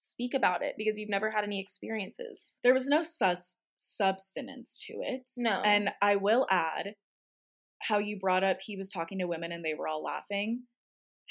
[0.00, 4.94] speak about it because you've never had any experiences There was no sus substance to
[5.00, 5.30] it.
[5.38, 5.62] No.
[5.62, 6.94] And I will add
[7.82, 10.64] how you brought up he was talking to women and they were all laughing.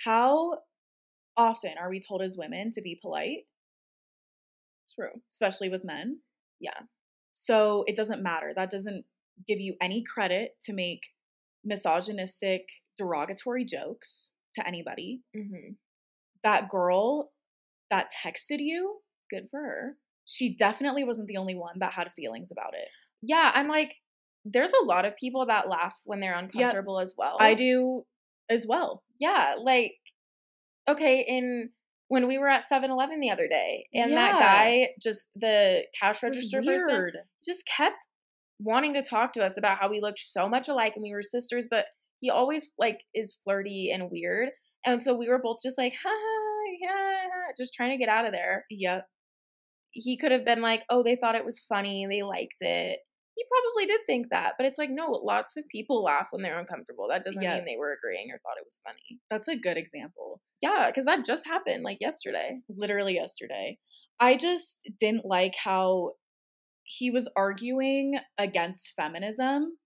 [0.03, 0.59] How
[1.37, 3.45] often are we told as women to be polite,
[4.95, 6.19] true especially with men?
[6.59, 6.79] Yeah.
[7.33, 8.53] So it doesn't matter.
[8.55, 9.05] That doesn't
[9.47, 11.01] give you any credit to make
[11.63, 12.61] misogynistic,
[12.97, 15.21] derogatory jokes to anybody.
[15.35, 15.73] mm-hmm.
[16.43, 17.31] That girl
[17.89, 18.99] that texted you,
[19.29, 19.95] good for her.
[20.25, 22.87] She definitely wasn't the only one that had feelings about it.
[23.21, 23.95] yeah i'm like
[24.45, 27.35] there's a lot of people that laugh when they're uncomfortable as well.
[27.41, 28.03] I do
[28.49, 29.03] as well.
[29.19, 29.93] yeah like
[30.87, 31.69] okay in
[32.07, 36.61] when we were at 7-eleven the other day and that guy just the cash register
[36.61, 37.11] person
[37.45, 38.07] just kept
[38.59, 41.21] wanting to talk to us about how we looked so much alike and we were
[41.21, 41.85] sisters but
[42.19, 44.49] he always like is flirty and weird
[44.85, 48.31] and so we were both just like hi yeah just trying to get out of
[48.31, 49.05] there Yep.
[49.91, 52.99] he could have been like oh they thought it was funny they liked it
[53.35, 56.59] he probably did think that, but it's like no, lots of people laugh when they're
[56.59, 57.07] uncomfortable.
[57.09, 57.55] That doesn't Yeah.
[57.55, 59.21] mean they were agreeing or thought it was funny.
[59.29, 60.41] That's a good example.
[60.61, 62.59] Yeah, because that just happened like yesterday.
[62.67, 63.77] Literally yesterday.
[64.19, 66.15] I just didn't like how
[66.83, 69.77] he was arguing against feminism,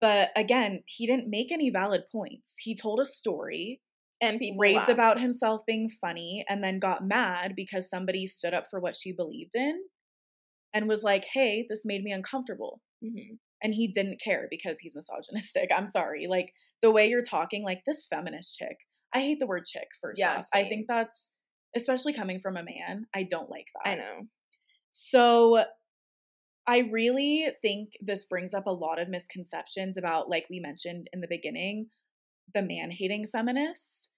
[0.00, 2.56] but again, he didn't make any valid points.
[2.60, 3.82] He told a story,
[4.20, 4.88] And people raved laughed.
[4.90, 9.12] about himself being funny, and then got mad because somebody stood up for what she
[9.12, 9.78] believed in
[10.72, 12.80] and was like, hey, this made me uncomfortable.
[13.04, 13.38] Mhm.
[13.62, 15.70] and he didn't care because he's misogynistic.
[15.76, 16.26] I'm sorry.
[16.26, 16.52] Like
[16.82, 18.76] the way you're talking, like this feminist chick.
[19.14, 20.46] I hate the word chick first Yeah, off.
[20.52, 21.32] I think that's
[21.74, 23.06] especially coming from a man.
[23.14, 23.90] I don't like that.
[23.90, 24.26] I know.
[24.90, 25.64] So
[26.66, 31.20] I really think this brings up a lot of misconceptions about, like we mentioned in
[31.20, 31.88] the beginning,
[32.54, 34.12] the man hating feminists.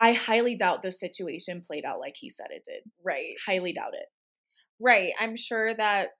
[0.00, 2.82] I highly doubt this situation played out like he said it did.
[3.04, 3.34] Right.
[3.46, 4.06] Highly doubt it.
[4.80, 5.12] Right.
[5.18, 6.10] I'm sure that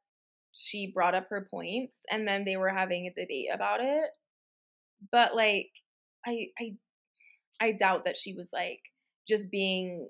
[0.52, 4.10] she brought up her points and then they were having a debate about it.
[5.12, 5.68] But like
[6.26, 6.72] I I
[7.60, 8.80] I doubt that she was like
[9.28, 10.08] just being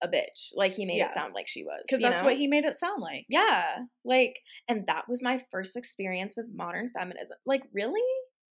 [0.00, 0.50] a bitch.
[0.54, 1.06] Like he made Yeah.
[1.06, 1.82] it sound like she was.
[1.86, 2.26] Because that's know?
[2.26, 3.26] what he made it sound like.
[3.28, 3.64] Yeah.
[4.04, 4.36] Like
[4.68, 7.36] and that was my first experience with modern feminism.
[7.44, 8.00] Like really?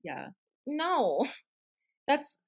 [0.03, 0.29] Yeah.
[0.65, 1.23] No.
[2.07, 2.41] That's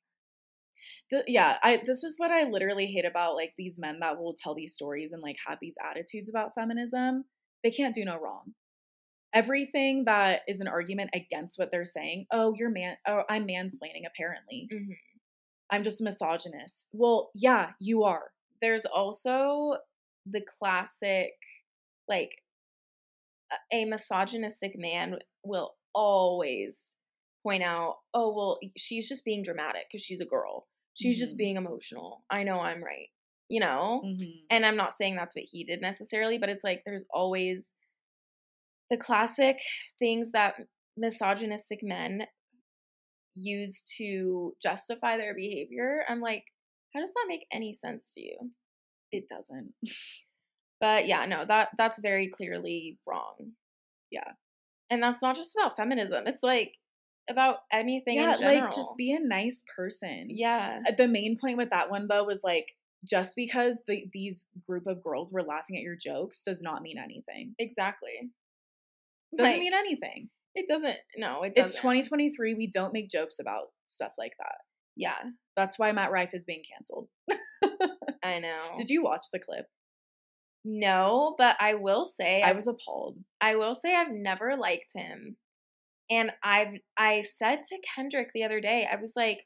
[1.10, 4.36] the, yeah i this is what i literally hate about like these men that will
[4.41, 7.26] tell these stories and like have these attitudes about feminism.
[7.63, 8.54] They can't do no wrong.
[9.34, 14.04] Everything that is an argument against what they're saying oh you're man oh i'm mansplaining
[14.06, 14.70] apparently.
[14.74, 14.98] Mhm.
[15.72, 16.88] i'm just a misogynist.
[16.93, 18.32] Well yeah you are.
[18.62, 19.78] There's also
[20.26, 21.32] the classic
[22.10, 22.32] like
[23.72, 26.96] a misogynistic man will always
[27.47, 31.38] point out oh well she's just being dramatic because she's a girl she's just Mhm.
[31.38, 33.07] being emotional i know i'm right
[33.49, 34.25] you know mm-hmm.
[34.49, 37.75] and i'm not saying that's what he did necessarily but it's like there's always
[38.89, 39.57] the classic
[39.99, 40.55] things that
[40.97, 42.25] misogynistic men
[43.36, 46.43] use to justify their behavior i'm like
[46.93, 48.38] how does that make any sense to you
[49.12, 49.73] it doesn't
[50.79, 53.53] but yeah, no, that that's very clearly wrong.
[54.12, 54.31] Yeah.
[54.89, 56.23] And that's not just about feminism.
[56.27, 56.73] It's like
[57.30, 58.62] about anything yeah in general.
[58.66, 60.80] like just be a nice person Yeah.
[60.88, 62.68] Uh, the main point with that one though was like
[63.08, 66.98] just because the, these group of girls were laughing at your jokes does not mean
[66.98, 68.32] anything Exactly.
[69.36, 71.66] doesn't Like, mean anything it doesn't no, it doesn't.
[71.76, 72.56] It's 2023.
[72.56, 74.56] We don't make jokes about stuff like that.
[74.96, 75.18] Yeah,
[75.56, 77.10] That's why Matt Rife is being canceled.
[78.24, 78.58] I know.
[78.76, 79.68] Did you watch the clip?
[80.66, 83.18] No, but I will say I was appalled.
[83.40, 85.38] I will say I've never liked him.
[86.10, 89.46] And I've I said to Kendrick the other day, I was like,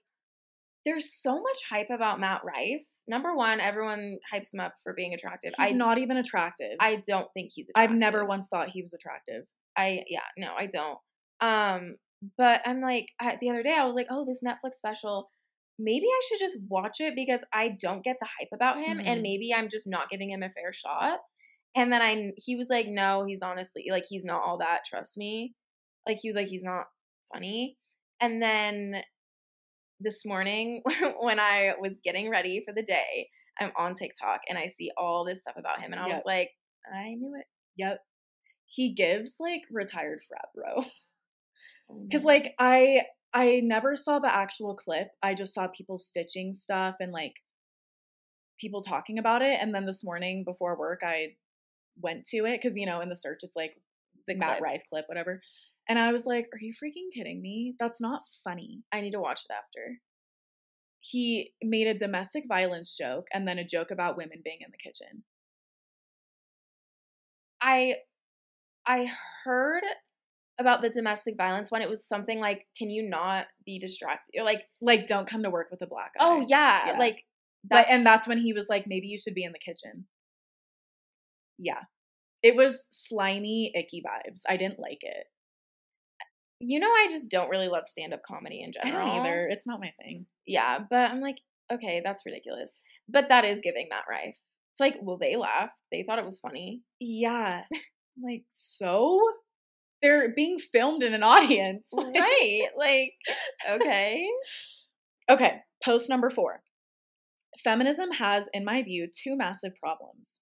[0.86, 2.86] there's so much hype about Matt Rife.
[3.08, 5.54] Number one, everyone hypes him up for being attractive.
[5.58, 6.78] He's I not even attractive.
[6.80, 9.44] I don't think he's I've never once thought he was attractive.
[9.78, 10.98] I yeah, no, I don't.
[11.40, 11.96] Um,
[12.38, 15.30] but I'm like I, the other day I was like, oh, this Netflix special.
[15.80, 19.08] Maybe I should just watch it because I don't get the hype about him, Mhm.
[19.08, 21.20] and maybe I'm just not giving him a fair shot.
[21.76, 24.82] And then I he was like, no, he's honestly like he's not all that.
[24.86, 25.54] Trust me.
[26.08, 26.86] Like he was like he's not
[27.34, 27.78] funny.
[28.20, 29.02] And then
[30.00, 30.82] this morning
[31.20, 35.26] when I was getting ready for the day, I'm on TikTok and I see all
[35.26, 36.50] this stuff about him, and I was like,
[36.92, 37.46] I knew it.
[37.78, 38.00] Yep.
[38.66, 40.84] He gives like retired frat bro.
[41.90, 43.02] Oh Cause like I
[43.34, 45.10] I never saw the actual clip.
[45.22, 47.34] I just saw people stitching stuff and like
[48.60, 49.58] people talking about it.
[49.62, 51.36] And then this morning before work I
[52.02, 53.74] went to it because you know in the search it's like
[54.28, 54.62] the Matt clip.
[54.62, 55.42] Rife clip, whatever.
[55.92, 57.76] And I was like, Are you freaking kidding me?
[57.78, 58.84] That's not funny.
[58.94, 60.00] I need to watch it after.
[61.02, 64.78] He made a domestic violence joke and then a joke about women being in the
[64.78, 65.24] kitchen.
[67.62, 67.96] I
[68.88, 69.12] I
[69.44, 69.84] heard
[70.58, 71.82] about the domestic violence one.
[71.82, 75.50] It was something like, "Can you not be distracted?" Or like, Like, don't come to
[75.50, 76.38] work with a black oh, eye.
[76.38, 77.00] "Oh yeah, Yeah.
[77.00, 77.26] like
[77.66, 80.06] But and that's when he was like, maybe you should be in the kitchen.
[81.58, 81.82] Yeah.
[82.42, 84.44] It was slimy, icky vibes.
[84.48, 85.28] I didn't like it.
[86.62, 89.08] You know, I just don't really love stand up comedy in general.
[89.08, 89.48] I don't either.
[89.50, 90.26] It's not my thing.
[90.46, 91.38] Yeah, but I'm like,
[91.74, 92.80] okay, that's ridiculous.
[93.10, 94.38] But that is giving Matt Rife.
[94.72, 95.76] It's like, well, they laughed.
[95.92, 96.82] They thought it was funny.
[97.00, 97.64] Yeah.
[98.24, 99.20] like, so?
[100.02, 101.90] They're being filmed in an audience.
[101.96, 102.68] right?
[102.78, 103.14] Like,
[103.70, 104.26] okay.
[105.30, 106.62] Okay, post number four.
[107.64, 110.42] Feminism has, in my view, two massive problems.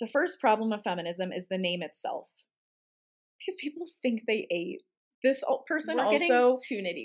[0.00, 2.28] The first problem of feminism is the name itself.
[3.46, 4.82] These people think they ate.
[5.22, 6.56] This person We're also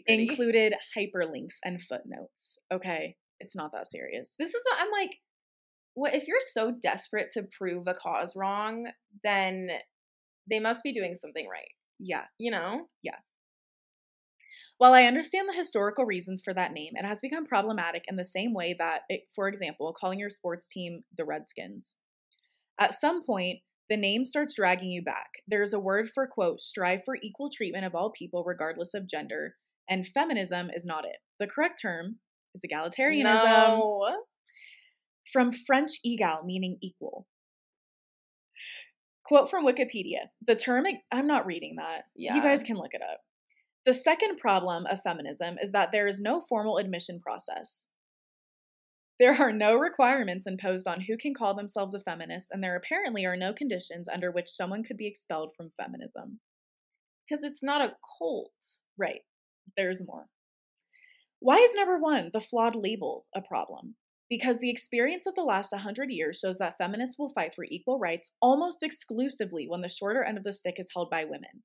[0.08, 2.60] included hyperlinks and footnotes.
[2.72, 4.36] Okay, it's not that serious.
[4.38, 5.16] this is what I'm like.
[5.94, 8.92] What if you're so desperate to prove a cause wrong,
[9.24, 9.70] then
[10.50, 11.72] they must be doing something right.
[12.00, 12.26] Yeah.
[12.38, 12.88] You know?
[13.04, 13.18] Yeah.
[14.78, 18.26] While I understand the historical reasons for that name, it has become problematic in the
[18.26, 21.98] same way that, it, for example, calling your sports team the Redskins.
[22.80, 23.60] At some point,
[23.92, 25.28] the name starts dragging you back.
[25.46, 29.06] There is a word for, quote, strive for equal treatment of all people regardless of
[29.08, 29.56] gender,
[29.90, 31.18] and feminism is not it.
[31.42, 32.20] The correct term
[32.56, 33.44] is egalitarianism.
[33.44, 34.24] No.
[35.34, 37.28] From French egal, meaning equal.
[39.26, 42.04] Quote from Wikipedia The term, I'm not reading that.
[42.16, 42.36] Yeah.
[42.36, 43.20] You guys can look it up.
[43.86, 47.90] The second problem of feminism is that there is no formal admission process.
[49.22, 53.24] There are no requirements imposed on who can call themselves a feminist, and there apparently
[53.24, 56.40] are no conditions under which someone could be expelled from feminism.
[57.30, 58.50] Because it's not a cult.
[58.98, 59.22] Right.
[59.78, 60.26] There's more.
[61.40, 63.94] Why is number one, the flawed label, a problem?
[64.28, 68.00] Because the experience of the last 100 years shows that feminists will fight for equal
[68.00, 71.62] rights almost exclusively when the shorter end of the stick is held by women.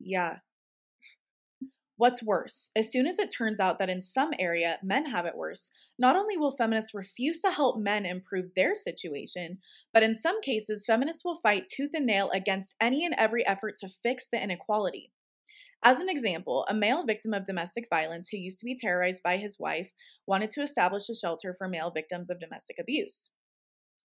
[0.00, 0.36] Yeah.
[1.96, 5.36] What's worse, as soon as it turns out that in some area men have it
[5.36, 9.58] worse, not only will feminists refuse to help men improve their situation,
[9.92, 13.76] but in some cases, feminists will fight tooth and nail against any and every effort
[13.78, 15.12] to fix the inequality.
[15.84, 19.36] As an example, a male victim of domestic violence who used to be terrorized by
[19.36, 19.92] his wife
[20.26, 23.30] wanted to establish a shelter for male victims of domestic abuse.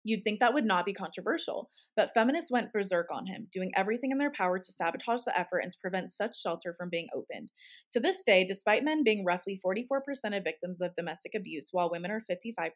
[0.04, 4.12] You'd think that would not be controversial, but feminists went berserk on him, doing everything
[4.12, 7.52] in their power to sabotage the effort and to prevent such shelter from being opened.
[7.92, 12.12] To this day, despite men being roughly 44% of victims of domestic abuse, while women
[12.12, 12.72] are 55%,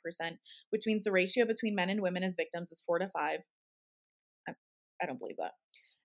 [0.69, 3.39] which means the ratio between men and women as victims is 4 to 5,
[4.49, 5.51] I, don't believe that.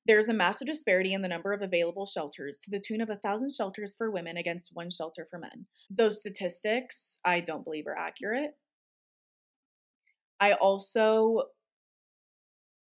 [0.07, 3.17] There's a massive disparity in the number of available shelters to the tune of a
[3.17, 5.67] thousand shelters for women against one shelter for men.
[5.91, 8.53] Those statistics I don't believe are accurate.
[10.41, 11.45] I also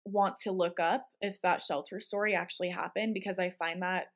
[0.05, 4.07] want to look up if that shelter story actually happened because I find that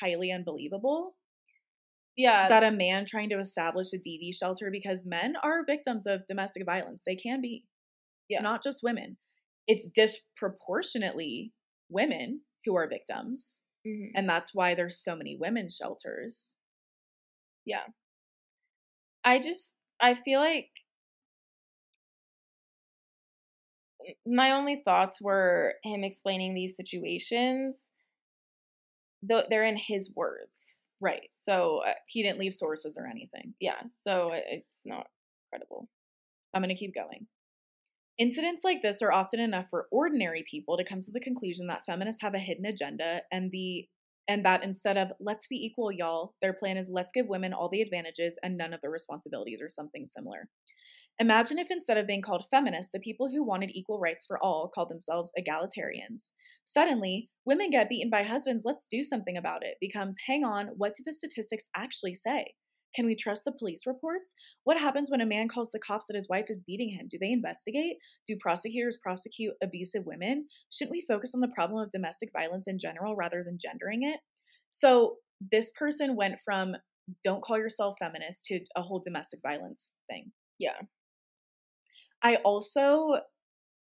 [0.00, 1.16] highly unbelievable.
[2.16, 2.48] Yeah.
[2.48, 6.64] That a man trying to establish a DV shelter because men are victims of domestic
[6.64, 7.02] violence.
[7.04, 7.64] They can be.
[8.28, 8.42] It's Yeah.
[8.42, 9.18] not just women.
[9.66, 11.52] It's disproportionately
[11.88, 13.64] women who are victims.
[13.86, 14.12] Mhm.
[14.14, 16.58] And that's why there's so many women's shelters.
[17.64, 17.86] Yeah.
[19.24, 20.70] I just I feel like
[24.26, 27.90] my only thoughts were him explaining these situations.
[29.22, 31.26] Though they're in his words, Right.
[31.30, 33.54] so uh, He didn't leave sources or anything.
[33.60, 35.08] yeah, so it's not
[35.50, 35.88] credible.
[36.54, 37.26] I'm going to keep going.
[38.18, 41.84] Incidents like this are often enough for ordinary people to come to the conclusion that
[41.84, 43.88] feminists have a hidden agenda and the
[44.28, 47.68] and that instead of let's be equal y'all, their plan is let's give women all
[47.68, 50.48] the advantages and none of the responsibilities or something similar.
[51.18, 54.70] Imagine if instead of being called feminists, the people who wanted equal rights for all
[54.72, 56.32] called themselves egalitarians.
[56.66, 60.94] Suddenly, women get beaten by husbands, let's do something about it becomes hang on, what
[60.94, 62.54] do the statistics actually say?
[62.94, 64.34] Can we trust the police reports?
[64.64, 67.08] What happens when a man calls the cops that his wife is beating him?
[67.10, 67.96] Do they investigate?
[68.26, 70.46] Do prosecutors prosecute abusive women?
[70.70, 74.20] Shouldn't we focus on the problem of domestic violence in general rather than gendering it?
[74.70, 76.76] So, this person went from
[77.22, 80.32] don't call yourself feminist to a whole domestic violence thing.
[80.58, 80.78] Yeah.
[82.22, 83.20] I also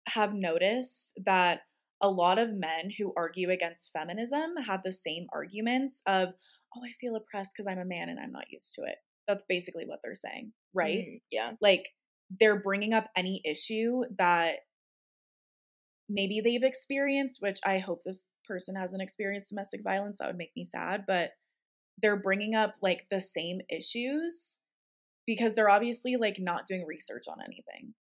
[0.09, 1.61] have noticed that
[2.01, 6.33] a lot of men who argue against feminism have the same arguments of,
[6.77, 8.97] oh, I feel oppressed because I'm a man and I'm not used to it.
[9.27, 11.05] That's basically what they're saying, right?
[11.05, 11.53] Mhm, yeah.
[11.61, 11.89] Like
[12.39, 14.59] they're bringing up any issue that
[16.09, 20.19] maybe they've experienced, which I hope this person hasn't experienced domestic violence.
[20.19, 21.33] That would make me sad, but
[22.01, 24.61] they're bringing up like the same issues
[25.27, 27.95] because they're obviously like not doing research on anything.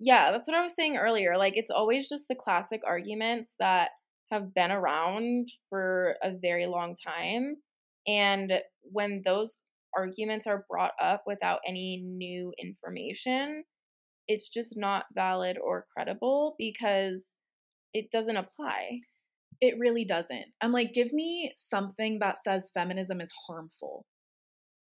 [0.00, 1.36] Yeah, that's what I was saying earlier.
[1.38, 3.90] Like it's always just the classic arguments that
[4.30, 7.56] have been around for a very long time.
[8.06, 9.56] And when those
[9.96, 13.64] arguments are brought up without any new information,
[14.28, 17.38] it's just not valid or credible because
[17.94, 19.00] it doesn't apply.
[19.60, 20.46] It really doesn't.
[20.60, 24.06] I'm like, give me something that says feminism is harmful.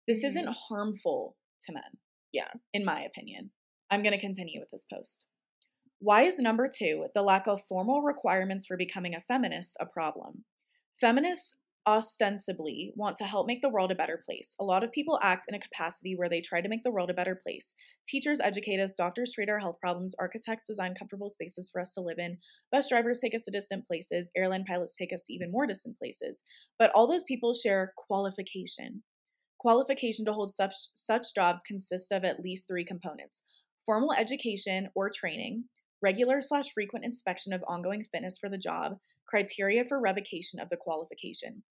[0.07, 0.29] This Mhm.
[0.29, 1.99] isn't harmful to men.
[2.33, 2.53] Yeah.
[2.73, 3.53] In my opinion.
[3.91, 5.27] I'm going to continue with this post.
[5.99, 10.45] Why is number two, the lack of formal requirements for becoming a feminist, a problem?
[10.95, 14.57] Feminists ostensibly want to help make the world a better place.
[14.61, 17.11] A lot of people act in a capacity where they try to make the world
[17.11, 17.75] a better place.
[18.09, 22.01] Teachers educate us, doctors treat our health problems, architects design comfortable spaces for us to
[22.01, 22.39] live in,
[22.73, 25.97] bus drivers take us to distant places, airline pilots take us to even more distant
[25.97, 26.43] places.
[26.79, 29.05] But all those people share qualification.
[29.59, 33.43] Qualification to hold such, such jobs consists of at least three components
[33.85, 35.65] formal education or training,
[36.03, 40.77] regular slash frequent inspection of ongoing fitness for the job, criteria for revocation of the
[40.77, 41.63] qualification.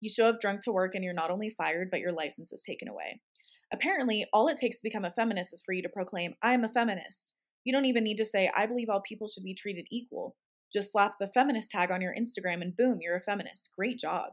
[0.00, 2.62] You show up drunk to work and you're not only fired, but your license is
[2.62, 3.20] taken away.
[3.72, 6.64] Apparently, all it takes to become a feminist is for you to proclaim, I am
[6.64, 7.34] a feminist.
[7.64, 10.36] You don't even need to say, I believe all people should be treated equal.
[10.72, 13.70] Just slap the feminist tag on your Instagram and boom, you're a feminist.
[13.76, 14.32] Great job.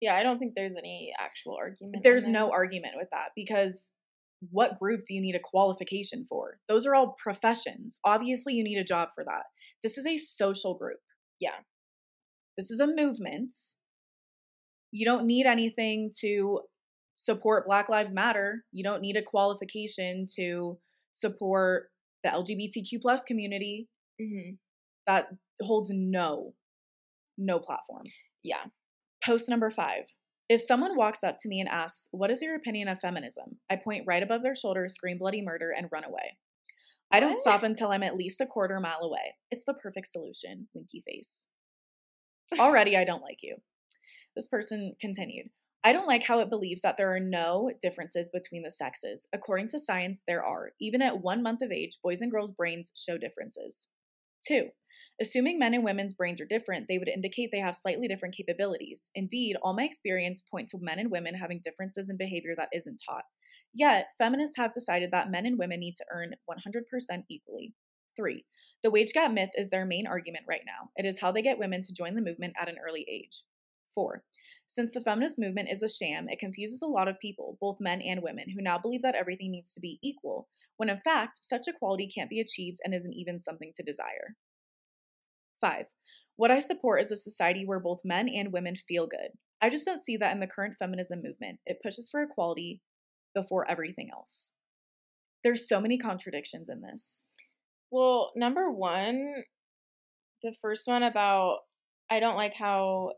[0.00, 2.02] Yeah, I don't think there's any actual argument.
[2.02, 3.92] There's no argument with that because
[4.50, 6.58] what group do you need a qualification for?
[6.68, 8.00] Those are all professions.
[8.04, 9.44] Obviously, you need a job for that.
[9.82, 11.00] This is a social group.
[11.38, 11.60] Yeah.
[12.56, 13.52] This is a movement.
[14.92, 16.60] You don't need anything to
[17.16, 18.64] support Black Lives Matter.
[18.72, 20.78] You don't need a qualification to
[21.12, 21.90] support
[22.24, 23.88] the LGBTQ plus community.
[24.20, 24.54] Mm-hmm.
[25.06, 25.28] That
[25.60, 26.54] holds no,
[27.36, 28.04] no platform.
[28.42, 28.64] Yeah.
[29.24, 30.04] Post number five.
[30.50, 33.60] If someone walks up to me and asks, What is your opinion of feminism?
[33.70, 36.36] I point right above their shoulder, scream bloody murder, and run away.
[37.12, 37.38] I don't What?
[37.38, 39.36] stop until I'm at least a quarter mile away.
[39.52, 41.46] It's the perfect solution, winky face.
[42.58, 43.58] Already, I don't like you.
[44.34, 45.50] This person continued
[45.84, 49.28] I don't like how it believes that there are no differences between the sexes.
[49.32, 50.72] According to science, there are.
[50.80, 53.88] Even at one month of age, boys and girls' brains show differences.
[54.46, 54.70] Two,
[55.20, 59.10] assuming men and women's brains are different, they would indicate they have slightly different capabilities.
[59.14, 63.02] Indeed, all my experience point to men and women having differences in behavior that isn't
[63.06, 63.24] taught.
[63.74, 67.74] Yet, feminists have decided that men and women need to earn 100% equally.
[68.16, 68.44] Three,
[68.82, 70.90] the wage gap myth is their main argument right now.
[70.96, 73.42] It is how they get women to join the movement at an early age.
[73.94, 74.22] Four,
[74.66, 78.00] since the feminist movement is a sham, it confuses a lot of people, both men
[78.00, 81.66] and women, who now believe that everything needs to be equal, when in fact, such
[81.66, 84.36] equality can't be achieved and isn't even something to desire.
[85.60, 85.86] Five,
[86.36, 89.32] what I support is a society where both men and women feel good.
[89.60, 91.58] I just don't see that in the current feminism movement.
[91.66, 92.80] It pushes for equality
[93.34, 94.54] before everything else.
[95.42, 97.30] There's so many contradictions in this.
[97.90, 99.34] Well, number one,
[100.42, 101.58] the first one about
[102.10, 103.12] I don't like how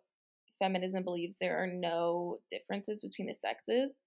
[0.63, 4.03] feminism believes there are no differences between the sexes.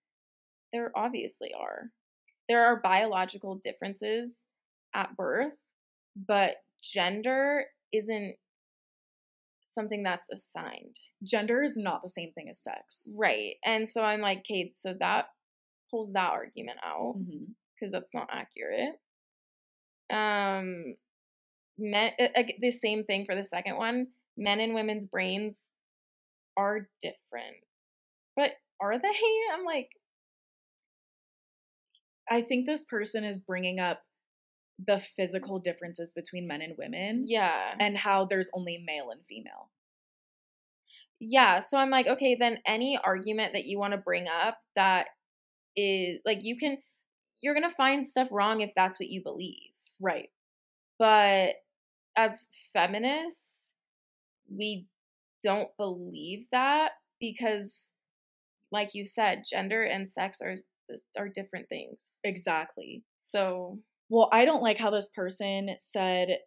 [0.71, 1.89] There obviously are.
[2.47, 4.47] There are biological differences
[4.93, 5.53] at birth,
[6.15, 8.35] but gender isn't
[9.61, 10.95] something that's assigned.
[11.23, 13.13] Gender is not the same thing as sex.
[13.17, 13.55] Right.
[13.65, 15.25] And so I'm like, Kate, so that
[15.91, 17.15] pulls that argument out
[17.73, 18.95] because that's not accurate.
[20.11, 20.95] Um,
[21.77, 24.07] men, uh, the same thing for the second one.
[24.37, 25.73] Men and women's brains
[26.57, 27.57] are different,
[28.35, 28.51] but
[28.81, 29.09] are they?
[29.53, 29.89] I'm like,
[32.29, 34.01] I think this person is bringing up
[34.85, 39.69] the physical differences between men and women yeah, and how there's only male and female.
[41.19, 41.59] yeah.
[41.59, 45.07] So I'm like, okay, then any argument that you want to bring up that
[45.75, 46.77] is like, you can,
[47.41, 49.71] you're gonna find stuff wrong if that's what you believe.
[50.01, 50.29] Right.
[50.99, 51.55] but
[52.17, 53.73] as feminists
[54.53, 54.87] we
[55.43, 57.93] don't believe that because
[58.71, 60.55] like you said gender and sex are
[61.17, 63.03] are different things Exactly.
[63.17, 63.79] so
[64.09, 66.37] Well, I don't like how this person said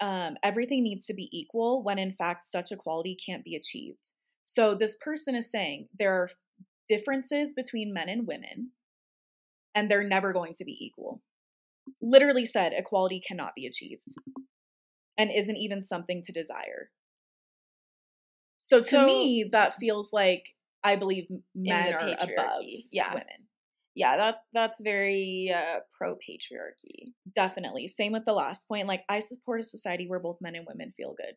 [0.00, 4.10] um, everything needs to be equal when in fact such equality can't be achieved.
[4.42, 6.28] So this person is saying there are
[6.88, 8.72] differences between men and women
[9.74, 11.22] and they're never going to be equal.
[12.02, 14.04] Literally said equality cannot be achieved
[15.16, 16.90] and isn't even something to desire.
[18.64, 20.44] So to So- me, that feels like
[20.82, 22.62] I believe men are above
[22.92, 23.10] yeah.
[23.14, 23.40] women.
[23.94, 27.88] yeah that that's very uh, pro patriarchy Definitely.
[27.88, 28.86] Same with the last point.
[28.86, 31.34] Like, I support a society where both men and women feel good.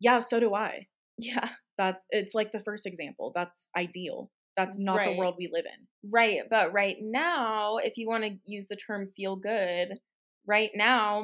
[0.00, 0.86] Yeah, so do I.
[1.18, 1.48] yeah
[1.78, 3.32] That's it's like the first example.
[3.34, 4.30] That's ideal.
[4.56, 5.86] That's not the world we live in.
[6.12, 9.88] right but right now if you want to use the term feel good
[10.46, 11.22] right now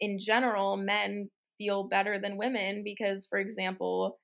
[0.00, 4.18] in general men feel better than women because for example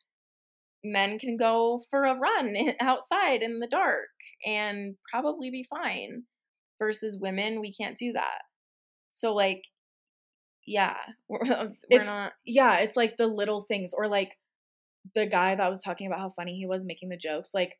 [0.84, 4.08] men can go for a run outside in the dark
[4.46, 6.24] and probably be fine
[6.78, 8.40] versus women we can't do that
[9.10, 9.62] so like
[10.66, 10.96] yeah
[11.28, 14.36] we're, we're It's- not Yeah, it's like the little things or like
[15.14, 17.52] the guy that was talking about how funny he was making the jokes.
[17.54, 17.78] Like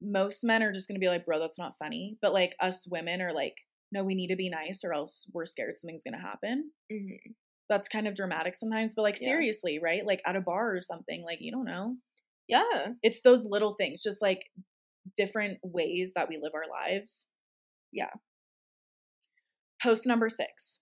[0.00, 2.86] most men are just going to be like, "Bro, that's not funny." But like us
[2.88, 3.54] women are like,
[3.92, 7.18] "No, we need to be nice or else we're scared something's going to happen." mhm.
[7.68, 9.26] That's kind of dramatic sometimes, but like Yeah.
[9.26, 10.04] seriously, right?
[10.06, 11.96] Like at a bar or something, like you don't know.
[12.48, 14.50] yeah it's those little things just like
[15.16, 17.30] different ways that we live our lives
[17.90, 18.10] Yeah.
[19.82, 20.80] post number six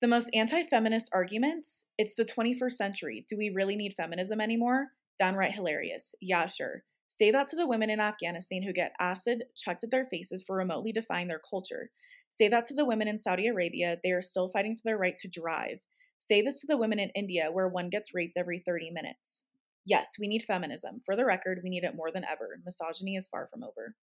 [0.00, 5.52] the most anti-feminist arguments it's the 21st century do we really need feminism anymore downright
[5.54, 9.90] hilarious yeah sure Say that to the women in Afghanistan who get acid chucked at
[9.90, 11.90] their faces for remotely defying their culture.
[12.30, 15.18] Say that to the women in Saudi Arabia, they are still fighting for their right
[15.18, 15.82] to drive.
[16.22, 19.48] Say this to the women in India, where one gets raped every 30 minutes.
[19.84, 21.00] Yes, we need feminism.
[21.04, 22.60] For the record, we need it more than ever.
[22.64, 23.96] Misogyny is far from over.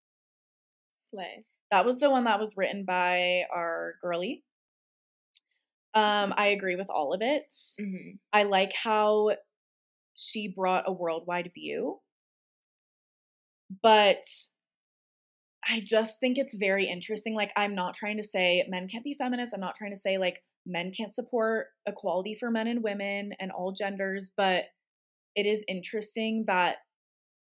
[0.89, 1.45] Slay.
[1.71, 4.43] That was the one that was written by our girly.
[5.93, 7.53] Um, I agree with all of it.
[7.79, 9.37] hmm I like how
[10.17, 12.01] she brought a worldwide view.
[13.81, 14.25] But
[15.69, 17.33] I just think it's very interesting.
[17.33, 19.53] Like, I'm not trying to say men can't be feminists.
[19.53, 23.51] I'm not trying to say like men can't support equality for men and women and
[23.51, 24.31] all genders.
[24.35, 24.65] But
[25.35, 26.77] it is interesting that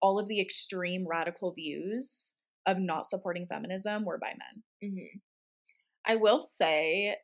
[0.02, 2.36] all of the extreme radical views
[2.66, 4.34] of not supporting feminism were by
[4.82, 4.92] men.
[4.92, 5.18] hmm
[6.06, 7.16] I will say,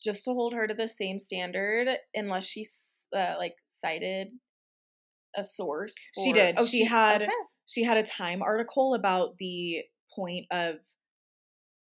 [0.00, 4.28] just to hold her to the same standard, unless she's uh, like cited
[5.36, 5.96] a source.
[6.22, 6.54] She did.
[6.58, 7.30] Oh, She had- okay.
[7.66, 9.82] she had a time article about the
[10.14, 10.76] point of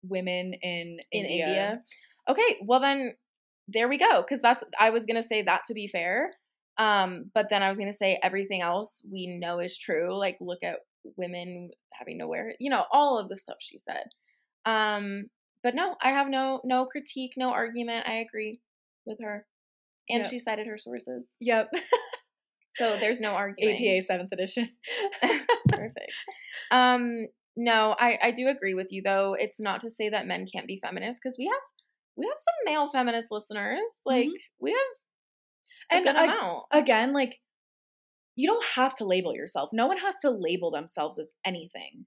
[0.03, 1.45] women in in India.
[1.47, 1.81] India.
[2.29, 3.15] Okay, well then
[3.67, 4.21] there we go.
[4.21, 6.31] Because that's I was gonna say that to be fair,
[6.77, 10.15] um, but then I was gonna say everything else we know is true.
[10.17, 10.79] Like look at
[11.17, 14.03] women having to wear, you know, all of the stuff she said.
[14.65, 15.25] Um,
[15.63, 18.07] but no, I have no no critique, no argument.
[18.07, 18.59] I agree
[19.05, 19.45] with her,
[20.09, 20.29] and Yep.
[20.29, 21.69] she cited her sources, Yep.
[22.71, 23.79] so there's no argument.
[23.79, 24.67] APA seventh edition.
[25.69, 26.13] Perfect.
[26.71, 29.35] Um, no, I I do agree with you though.
[29.39, 31.61] It's not to say that men can't be feminists because we have
[32.15, 34.01] we have some male feminist listeners.
[34.05, 34.33] Like mm-hmm.
[34.59, 36.63] we have a and amount.
[36.71, 37.39] again, like
[38.35, 39.69] you don't have to label yourself.
[39.73, 42.05] No one has to label themselves as anything.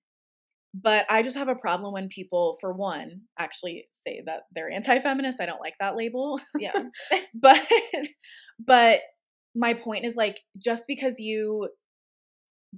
[0.74, 5.40] But I just have a problem when people, for one, actually say that they're anti-feminist.
[5.40, 6.38] I don't like that label.
[6.58, 6.72] yeah.
[7.34, 7.60] but
[8.58, 9.00] but
[9.54, 11.68] my point is like just because you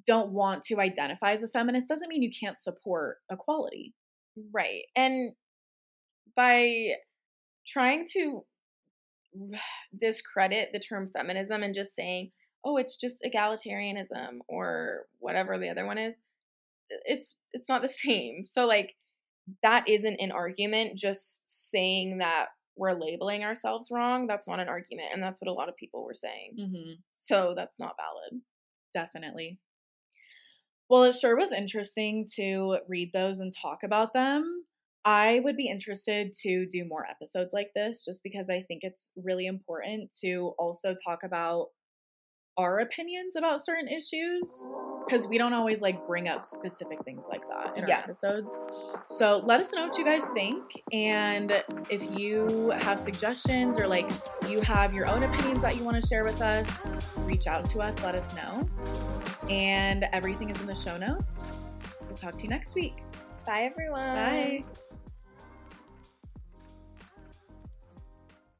[0.07, 3.95] don't want to identify as a feminist doesn't mean you can't support equality.
[4.53, 4.83] Right.
[4.95, 5.33] And
[6.37, 6.95] by
[7.69, 8.45] trying to
[9.99, 12.31] discredit the term feminism and just saying,
[12.64, 16.23] oh, it's just egalitarianism or whatever the other one is,
[17.05, 18.45] it's it's not the same.
[18.45, 18.95] So like
[19.62, 22.47] that isn't an argument just saying that
[22.77, 24.27] we're labeling ourselves wrong.
[24.27, 25.09] That's not an argument.
[25.12, 26.53] And that's what a lot of people were saying.
[26.59, 26.93] Mm-hmm.
[27.11, 28.43] So that's not valid.
[28.95, 29.59] Definitely.
[30.89, 34.64] Well, it sure was interesting to read those and talk about them.
[35.09, 39.11] I would be interested to do more episodes like this just because I think it's
[39.17, 41.69] really important to also talk about
[42.59, 44.69] our opinions about certain issues
[45.07, 48.01] because we don't always like bring up specific things like that in our Yeah.
[48.01, 48.59] episodes.
[49.07, 50.63] So let us know what you guys think.
[50.93, 54.11] And if you have suggestions or like
[54.47, 56.87] you have your own opinions that you want to share with us,
[57.19, 58.61] reach out to us, let us know.
[59.49, 61.57] And everything is in the show notes.
[62.07, 62.97] We'll talk to you next week.
[63.47, 64.15] Bye everyone.
[64.15, 64.65] Bye.